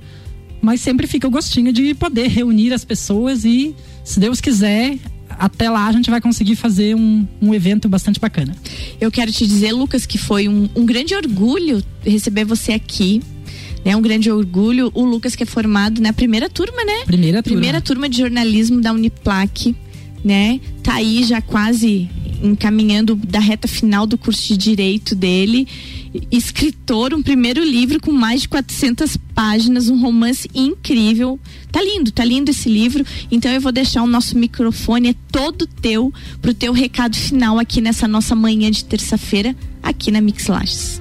Mas 0.60 0.80
sempre 0.80 1.06
fica 1.06 1.26
o 1.26 1.30
gostinho 1.30 1.72
de 1.72 1.94
poder 1.94 2.28
reunir 2.28 2.72
as 2.72 2.84
pessoas 2.84 3.44
e, 3.44 3.74
se 4.04 4.18
Deus 4.18 4.40
quiser, 4.40 4.98
até 5.38 5.68
lá 5.70 5.86
a 5.86 5.92
gente 5.92 6.10
vai 6.10 6.20
conseguir 6.20 6.56
fazer 6.56 6.96
um, 6.96 7.26
um 7.40 7.54
evento 7.54 7.88
bastante 7.88 8.18
bacana. 8.18 8.56
Eu 9.00 9.10
quero 9.10 9.30
te 9.30 9.46
dizer, 9.46 9.72
Lucas, 9.72 10.06
que 10.06 10.18
foi 10.18 10.48
um, 10.48 10.68
um 10.74 10.84
grande 10.86 11.14
orgulho 11.14 11.82
receber 12.02 12.44
você 12.44 12.72
aqui. 12.72 13.22
É 13.84 13.94
um 13.96 14.02
grande 14.02 14.30
orgulho. 14.30 14.90
O 14.94 15.04
Lucas, 15.04 15.36
que 15.36 15.44
é 15.44 15.46
formado 15.46 16.00
na 16.00 16.12
primeira 16.12 16.48
turma, 16.50 16.84
né? 16.84 17.04
Primeira 17.04 17.42
turma. 17.42 17.56
Primeira 17.56 17.80
turma 17.80 18.08
de 18.08 18.18
jornalismo 18.18 18.80
da 18.80 18.92
Uniplac. 18.92 19.76
né? 20.24 20.60
Tá 20.82 20.94
aí 20.94 21.22
já 21.22 21.40
quase 21.40 22.08
encaminhando 22.42 23.14
da 23.14 23.38
reta 23.38 23.68
final 23.68 24.06
do 24.06 24.18
curso 24.18 24.48
de 24.48 24.56
direito 24.56 25.14
dele. 25.14 25.68
Escritor, 26.30 27.14
um 27.14 27.22
primeiro 27.22 27.64
livro 27.64 28.00
com 28.00 28.12
mais 28.12 28.42
de 28.42 28.48
400 28.48 29.16
páginas, 29.34 29.88
um 29.88 30.00
romance 30.00 30.48
incrível. 30.54 31.38
Tá 31.70 31.82
lindo, 31.82 32.10
tá 32.10 32.24
lindo 32.24 32.50
esse 32.50 32.68
livro. 32.68 33.04
Então 33.30 33.50
eu 33.50 33.60
vou 33.60 33.72
deixar 33.72 34.02
o 34.02 34.06
nosso 34.06 34.38
microfone 34.38 35.10
é 35.10 35.14
todo 35.30 35.66
teu 35.66 36.12
pro 36.40 36.54
teu 36.54 36.72
recado 36.72 37.16
final 37.16 37.58
aqui 37.58 37.80
nessa 37.80 38.08
nossa 38.08 38.34
manhã 38.34 38.70
de 38.70 38.84
terça-feira 38.84 39.54
aqui 39.82 40.10
na 40.10 40.20
Mix 40.20 40.46
Lages. 40.46 41.00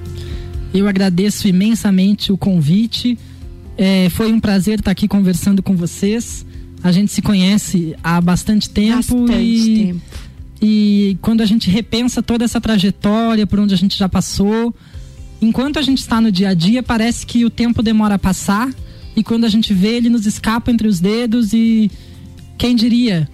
Eu 0.72 0.86
agradeço 0.86 1.48
imensamente 1.48 2.32
o 2.32 2.36
convite. 2.36 3.18
É, 3.78 4.08
foi 4.10 4.32
um 4.32 4.40
prazer 4.40 4.78
estar 4.78 4.90
aqui 4.90 5.08
conversando 5.08 5.62
com 5.62 5.76
vocês. 5.76 6.44
A 6.82 6.92
gente 6.92 7.12
se 7.12 7.22
conhece 7.22 7.94
há 8.02 8.20
bastante 8.20 8.70
tempo 8.70 8.96
Bastante 8.96 9.42
e, 9.42 9.86
tempo. 9.86 10.00
e 10.60 11.18
quando 11.20 11.40
a 11.40 11.46
gente 11.46 11.70
repensa 11.70 12.22
toda 12.22 12.44
essa 12.44 12.60
trajetória 12.60 13.46
por 13.46 13.58
onde 13.58 13.74
a 13.74 13.76
gente 13.76 13.98
já 13.98 14.08
passou, 14.08 14.74
enquanto 15.40 15.78
a 15.78 15.82
gente 15.82 15.98
está 15.98 16.20
no 16.20 16.30
dia 16.32 16.50
a 16.50 16.54
dia, 16.54 16.82
parece 16.82 17.26
que 17.26 17.44
o 17.44 17.50
tempo 17.50 17.82
demora 17.82 18.14
a 18.14 18.18
passar 18.18 18.70
e 19.16 19.22
quando 19.22 19.44
a 19.44 19.48
gente 19.48 19.72
vê, 19.72 19.96
ele 19.96 20.10
nos 20.10 20.26
escapa 20.26 20.70
entre 20.70 20.86
os 20.86 21.00
dedos 21.00 21.52
e 21.52 21.90
quem 22.58 22.76
diria? 22.76 23.28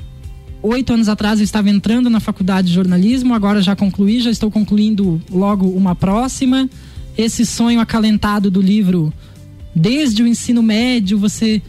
Oito 0.63 0.93
anos 0.93 1.09
atrás 1.09 1.41
eu 1.41 1.45
estava 1.45 1.69
entrando 1.69 2.09
na 2.09 2.21
faculdade 2.21 2.69
de 2.69 2.75
jornalismo, 2.75 3.35
agora 3.35 3.61
já 3.61 3.75
concluí, 3.75 4.21
já 4.21 4.31
estou 4.31 4.49
concluindo 4.49 5.21
logo 5.29 5.69
uma 5.69 5.97
próxima. 5.97 6.71
Esse 7.19 7.45
sonho 7.45 7.81
acalentado 7.81 8.49
do 8.49 8.61
livro, 8.61 9.13
desde 9.75 10.23
o 10.23 10.27
ensino 10.27 10.63
médio, 10.63 11.19
você 11.19 11.61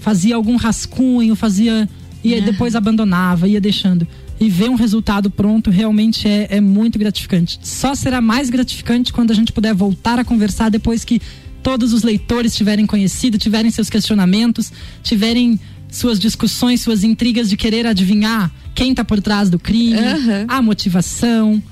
fazia 0.00 0.34
algum 0.34 0.56
rascunho, 0.56 1.36
fazia 1.36 1.88
e 2.24 2.40
depois 2.40 2.74
abandonava, 2.74 3.46
ia 3.46 3.60
deixando. 3.60 4.06
E 4.40 4.48
ver 4.48 4.68
um 4.68 4.74
resultado 4.74 5.30
pronto 5.30 5.70
realmente 5.70 6.26
é, 6.26 6.48
é 6.50 6.60
muito 6.60 6.98
gratificante. 6.98 7.58
Só 7.62 7.94
será 7.94 8.20
mais 8.20 8.50
gratificante 8.50 9.12
quando 9.12 9.30
a 9.30 9.34
gente 9.34 9.52
puder 9.52 9.72
voltar 9.72 10.18
a 10.18 10.24
conversar 10.24 10.70
depois 10.70 11.04
que 11.04 11.20
todos 11.62 11.92
os 11.92 12.02
leitores 12.02 12.54
tiverem 12.54 12.84
conhecido, 12.84 13.38
tiverem 13.38 13.70
seus 13.70 13.88
questionamentos, 13.88 14.72
tiverem 15.02 15.58
suas 15.88 16.18
discussões, 16.18 16.80
suas 16.80 17.04
intrigas 17.04 17.48
de 17.48 17.56
querer 17.56 17.86
adivinhar 17.86 18.50
quem 18.74 18.90
está 18.90 19.04
por 19.04 19.22
trás 19.22 19.48
do 19.48 19.58
crime, 19.58 19.98
Aham. 19.98 20.44
a 20.48 20.60
motivação. 20.60 21.62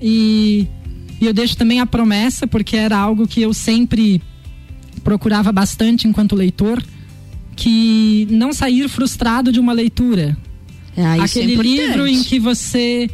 E, 0.00 0.66
e 1.20 1.26
eu 1.26 1.34
deixo 1.34 1.56
também 1.56 1.80
a 1.80 1.86
promessa, 1.86 2.46
porque 2.46 2.76
era 2.76 2.96
algo 2.96 3.26
que 3.26 3.42
eu 3.42 3.52
sempre 3.52 4.22
procurava 5.02 5.50
bastante 5.50 6.06
enquanto 6.06 6.36
leitor, 6.36 6.82
que 7.56 8.26
não 8.30 8.52
sair 8.52 8.88
frustrado 8.88 9.52
de 9.52 9.60
uma 9.60 9.72
leitura. 9.72 10.36
Ah, 10.96 11.16
é 11.16 11.20
Aquele 11.20 11.54
importante. 11.54 11.80
livro 11.80 12.06
em 12.06 12.22
que 12.22 12.38
você 12.38 13.10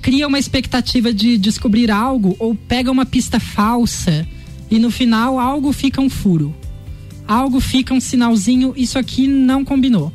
cria 0.00 0.26
uma 0.26 0.38
expectativa 0.38 1.12
de 1.12 1.36
descobrir 1.36 1.90
algo 1.90 2.36
ou 2.38 2.54
pega 2.54 2.90
uma 2.90 3.04
pista 3.04 3.40
falsa 3.40 4.26
e 4.70 4.78
no 4.78 4.90
final 4.90 5.38
algo 5.38 5.72
fica 5.72 6.00
um 6.00 6.08
furo. 6.08 6.54
Algo 7.26 7.60
fica 7.60 7.92
um 7.92 8.00
sinalzinho, 8.00 8.72
isso 8.76 8.98
aqui 8.98 9.26
não 9.26 9.64
combinou. 9.64 10.12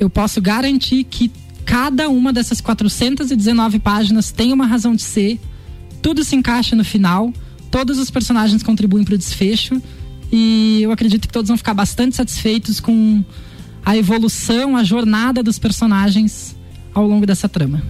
Eu 0.00 0.08
posso 0.08 0.40
garantir 0.40 1.04
que 1.04 1.30
cada 1.64 2.08
uma 2.08 2.32
dessas 2.32 2.60
419 2.60 3.78
páginas 3.78 4.30
tem 4.30 4.52
uma 4.52 4.66
razão 4.66 4.94
de 4.94 5.02
ser, 5.02 5.38
tudo 6.00 6.24
se 6.24 6.34
encaixa 6.34 6.74
no 6.74 6.84
final, 6.84 7.32
todos 7.70 7.98
os 7.98 8.10
personagens 8.10 8.62
contribuem 8.62 9.04
para 9.04 9.14
o 9.14 9.18
desfecho 9.18 9.82
e 10.32 10.80
eu 10.80 10.92
acredito 10.92 11.26
que 11.26 11.32
todos 11.32 11.48
vão 11.48 11.56
ficar 11.56 11.74
bastante 11.74 12.16
satisfeitos 12.16 12.80
com 12.80 13.22
a 13.88 13.96
evolução, 13.96 14.76
a 14.76 14.84
jornada 14.84 15.42
dos 15.42 15.58
personagens 15.58 16.54
ao 16.92 17.06
longo 17.06 17.24
dessa 17.24 17.48
trama. 17.48 17.82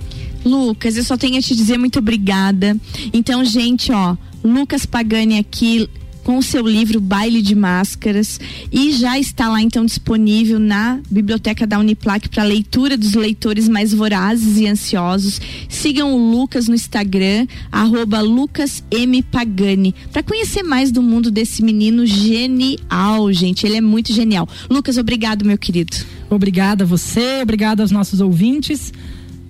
Lucas, 0.45 0.97
eu 0.97 1.03
só 1.03 1.17
tenho 1.17 1.37
a 1.37 1.43
te 1.43 1.57
dizer 1.57 1.77
muito 1.77 1.99
obrigada. 1.99 2.77
Então, 3.13 3.45
gente, 3.45 3.91
ó, 3.91 4.17
Lucas 4.45 4.87
Pagani 4.87 5.41
aqui 5.41 5.91
com 6.25 6.39
o 6.39 6.43
seu 6.43 6.67
livro 6.67 7.01
Baile 7.01 7.41
de 7.41 7.55
Máscaras 7.55 8.39
e 8.71 8.93
já 8.93 9.19
está 9.19 9.49
lá 9.49 9.63
então 9.63 9.85
disponível 9.85 10.59
na 10.59 11.01
biblioteca 11.11 11.67
da 11.67 11.79
Uniplac 11.79 12.29
para 12.29 12.43
leitura 12.43 12.97
dos 12.97 13.15
leitores 13.15 13.69
mais 13.69 13.93
vorazes 13.93 14.59
e 14.59 14.67
ansiosos. 14.67 15.41
Sigam 15.69 16.15
o 16.15 16.31
Lucas 16.31 16.69
no 16.69 16.75
Instagram 16.75 17.47
arroba 17.73 18.21
Lucas 18.21 18.83
M 18.91 19.23
Pagani 19.23 19.95
para 20.13 20.23
conhecer 20.23 20.63
mais 20.63 20.93
do 20.93 21.03
mundo 21.03 21.31
desse 21.31 21.63
menino 21.63 22.05
genial, 22.05 23.33
gente. 23.33 23.67
Ele 23.67 23.77
é 23.77 23.81
muito 23.81 24.13
genial. 24.13 24.49
Lucas, 24.69 24.99
obrigado, 24.99 25.45
meu 25.45 25.59
querido. 25.59 25.97
Obrigada 26.31 26.85
a 26.85 26.87
você, 26.87 27.41
obrigada 27.43 27.83
aos 27.83 27.91
nossos 27.91 28.21
ouvintes 28.21 28.93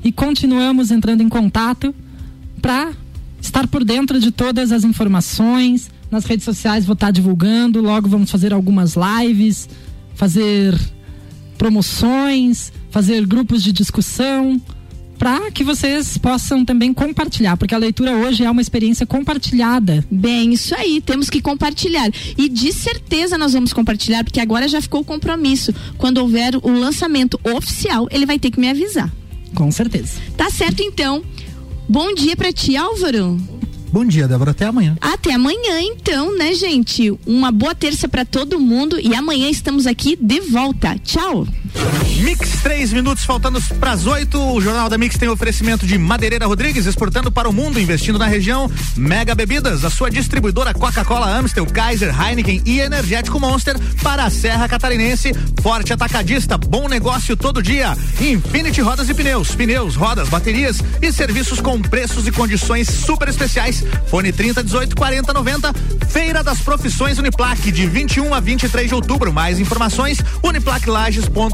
e 0.04 0.12
continuamos 0.12 0.90
entrando 0.90 1.22
em 1.22 1.28
contato 1.28 1.94
para 2.62 2.92
estar 3.40 3.66
por 3.66 3.85
dentro 3.85 4.20
de 4.20 4.31
todas 4.31 4.72
as 4.72 4.85
informações. 4.85 5.90
Nas 6.10 6.24
redes 6.24 6.44
sociais 6.44 6.86
vou 6.86 6.94
estar 6.94 7.10
divulgando, 7.10 7.80
logo 7.82 8.08
vamos 8.08 8.30
fazer 8.30 8.52
algumas 8.52 8.94
lives, 8.96 9.68
fazer 10.14 10.78
promoções, 11.58 12.72
fazer 12.90 13.26
grupos 13.26 13.62
de 13.62 13.72
discussão 13.72 14.60
para 15.18 15.50
que 15.50 15.64
vocês 15.64 16.16
possam 16.16 16.64
também 16.64 16.94
compartilhar, 16.94 17.56
porque 17.56 17.74
a 17.74 17.78
leitura 17.78 18.12
hoje 18.12 18.44
é 18.44 18.50
uma 18.50 18.60
experiência 18.60 19.04
compartilhada. 19.04 20.04
Bem, 20.08 20.52
isso 20.52 20.74
aí, 20.76 21.00
temos 21.00 21.28
que 21.28 21.42
compartilhar. 21.42 22.08
E 22.36 22.48
de 22.48 22.72
certeza 22.72 23.36
nós 23.36 23.52
vamos 23.52 23.72
compartilhar, 23.72 24.22
porque 24.22 24.38
agora 24.38 24.68
já 24.68 24.80
ficou 24.80 25.00
o 25.00 25.04
compromisso. 25.04 25.74
Quando 25.98 26.18
houver 26.18 26.54
o 26.62 26.70
lançamento 26.70 27.38
oficial, 27.42 28.06
ele 28.12 28.24
vai 28.24 28.38
ter 28.38 28.52
que 28.52 28.60
me 28.60 28.70
avisar. 28.70 29.12
Com 29.54 29.70
certeza. 29.72 30.20
Tá 30.36 30.48
certo 30.50 30.82
então. 30.82 31.22
Bom 31.88 32.14
dia 32.14 32.36
pra 32.36 32.52
ti, 32.52 32.76
Álvaro. 32.76 33.57
Bom 33.90 34.05
dia, 34.05 34.29
Débora. 34.29 34.51
Até 34.51 34.66
amanhã. 34.66 34.96
Até 35.01 35.33
amanhã, 35.33 35.81
então, 35.81 36.37
né, 36.37 36.53
gente? 36.53 37.11
Uma 37.27 37.51
boa 37.51 37.74
terça 37.74 38.09
pra 38.09 38.24
todo 38.24 38.61
mundo 38.61 38.98
e 39.01 39.14
amanhã 39.14 39.48
estamos 39.48 39.87
aqui 39.87 40.16
de 40.20 40.40
volta. 40.40 40.98
Tchau. 40.98 41.46
Mix, 42.20 42.62
três 42.62 42.92
minutos 42.92 43.24
faltando 43.24 43.61
para 43.78 43.92
as 43.92 44.07
oito. 44.07 44.40
O 44.40 44.61
Jornal 44.61 44.88
da 44.88 44.98
Mix 44.98 45.16
tem 45.16 45.28
oferecimento 45.28 45.87
de 45.87 45.96
Madeireira 45.96 46.46
Rodrigues, 46.46 46.87
exportando 46.87 47.31
para 47.31 47.48
o 47.48 47.52
mundo, 47.52 47.78
investindo 47.78 48.18
na 48.18 48.26
região. 48.26 48.70
Mega 48.96 49.35
Bebidas, 49.35 49.85
a 49.85 49.90
sua 49.90 50.11
distribuidora 50.11 50.74
Coca-Cola, 50.74 51.31
Amstel, 51.38 51.66
Kaiser, 51.66 52.14
Heineken 52.14 52.62
e 52.64 52.81
Energético 52.81 53.38
Monster 53.38 53.76
para 54.02 54.24
a 54.24 54.31
Serra 54.31 54.68
Catarinense. 54.68 55.33
Forte 55.62 55.92
Atacadista, 55.92 56.59
bom 56.59 56.88
negócio 56.88 57.37
todo 57.37 57.62
dia. 57.62 57.96
Infinity 58.20 58.81
Rodas 58.81 59.09
e 59.09 59.14
Pneus, 59.14 59.54
pneus, 59.54 59.94
rodas, 59.94 60.28
baterias 60.28 60.78
e 61.00 61.12
serviços 61.12 61.61
com 61.61 61.81
preços 61.81 62.26
e 62.26 62.33
condições 62.33 62.88
super 62.88 63.28
especiais. 63.28 63.85
Fone 64.09 64.33
30 64.33 64.64
18 64.64 64.96
40 64.96 65.33
90. 65.33 65.72
Feira 66.09 66.42
das 66.42 66.61
Profissões 66.61 67.18
Uniplac, 67.18 67.70
de 67.70 67.87
21 67.87 68.35
a 68.35 68.40
23 68.40 68.88
de 68.88 68.94
outubro. 68.94 69.33
Mais 69.33 69.59
informações, 69.61 70.18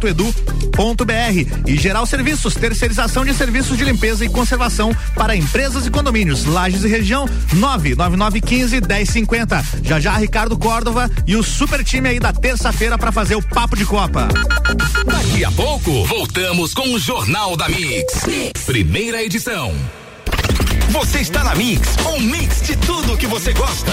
uniplaclages.edu.br. 0.04 1.66
E 1.66 1.76
Geral 1.76 2.06
Serviços, 2.06 2.54
terceirização 2.54 3.24
de 3.24 3.32
serviços 3.34 3.76
de 3.76 3.84
limpeza 3.84 4.24
e 4.24 4.28
conservação 4.28 4.94
para 5.14 5.34
empresas 5.34 5.86
e 5.86 5.90
condomínios. 5.90 6.44
Lages 6.44 6.84
e 6.84 6.88
região, 6.88 7.26
99915 7.54 8.80
1050. 8.80 9.64
Já 9.82 10.00
já, 10.00 10.16
Ricardo 10.16 10.58
Córdova 10.58 11.10
e 11.26 11.36
o 11.36 11.42
super 11.42 11.82
time 11.82 12.10
aí 12.10 12.20
da 12.20 12.32
terça-feira 12.32 12.98
para 12.98 13.12
fazer 13.12 13.34
o 13.34 13.42
papo 13.42 13.76
de 13.76 13.84
Copa. 13.84 14.28
Daqui 15.06 15.44
a 15.44 15.50
pouco, 15.50 16.04
voltamos 16.04 16.74
com 16.74 16.94
o 16.94 16.98
Jornal 16.98 17.56
da 17.56 17.68
mix. 17.68 18.24
Primeira 18.66 19.22
edição. 19.22 19.74
Você 20.90 21.20
está 21.20 21.42
na 21.42 21.54
Mix, 21.56 21.88
um 22.06 22.20
mix 22.20 22.62
de 22.62 22.76
tudo 22.76 23.16
que 23.16 23.26
você 23.26 23.52
gosta. 23.52 23.92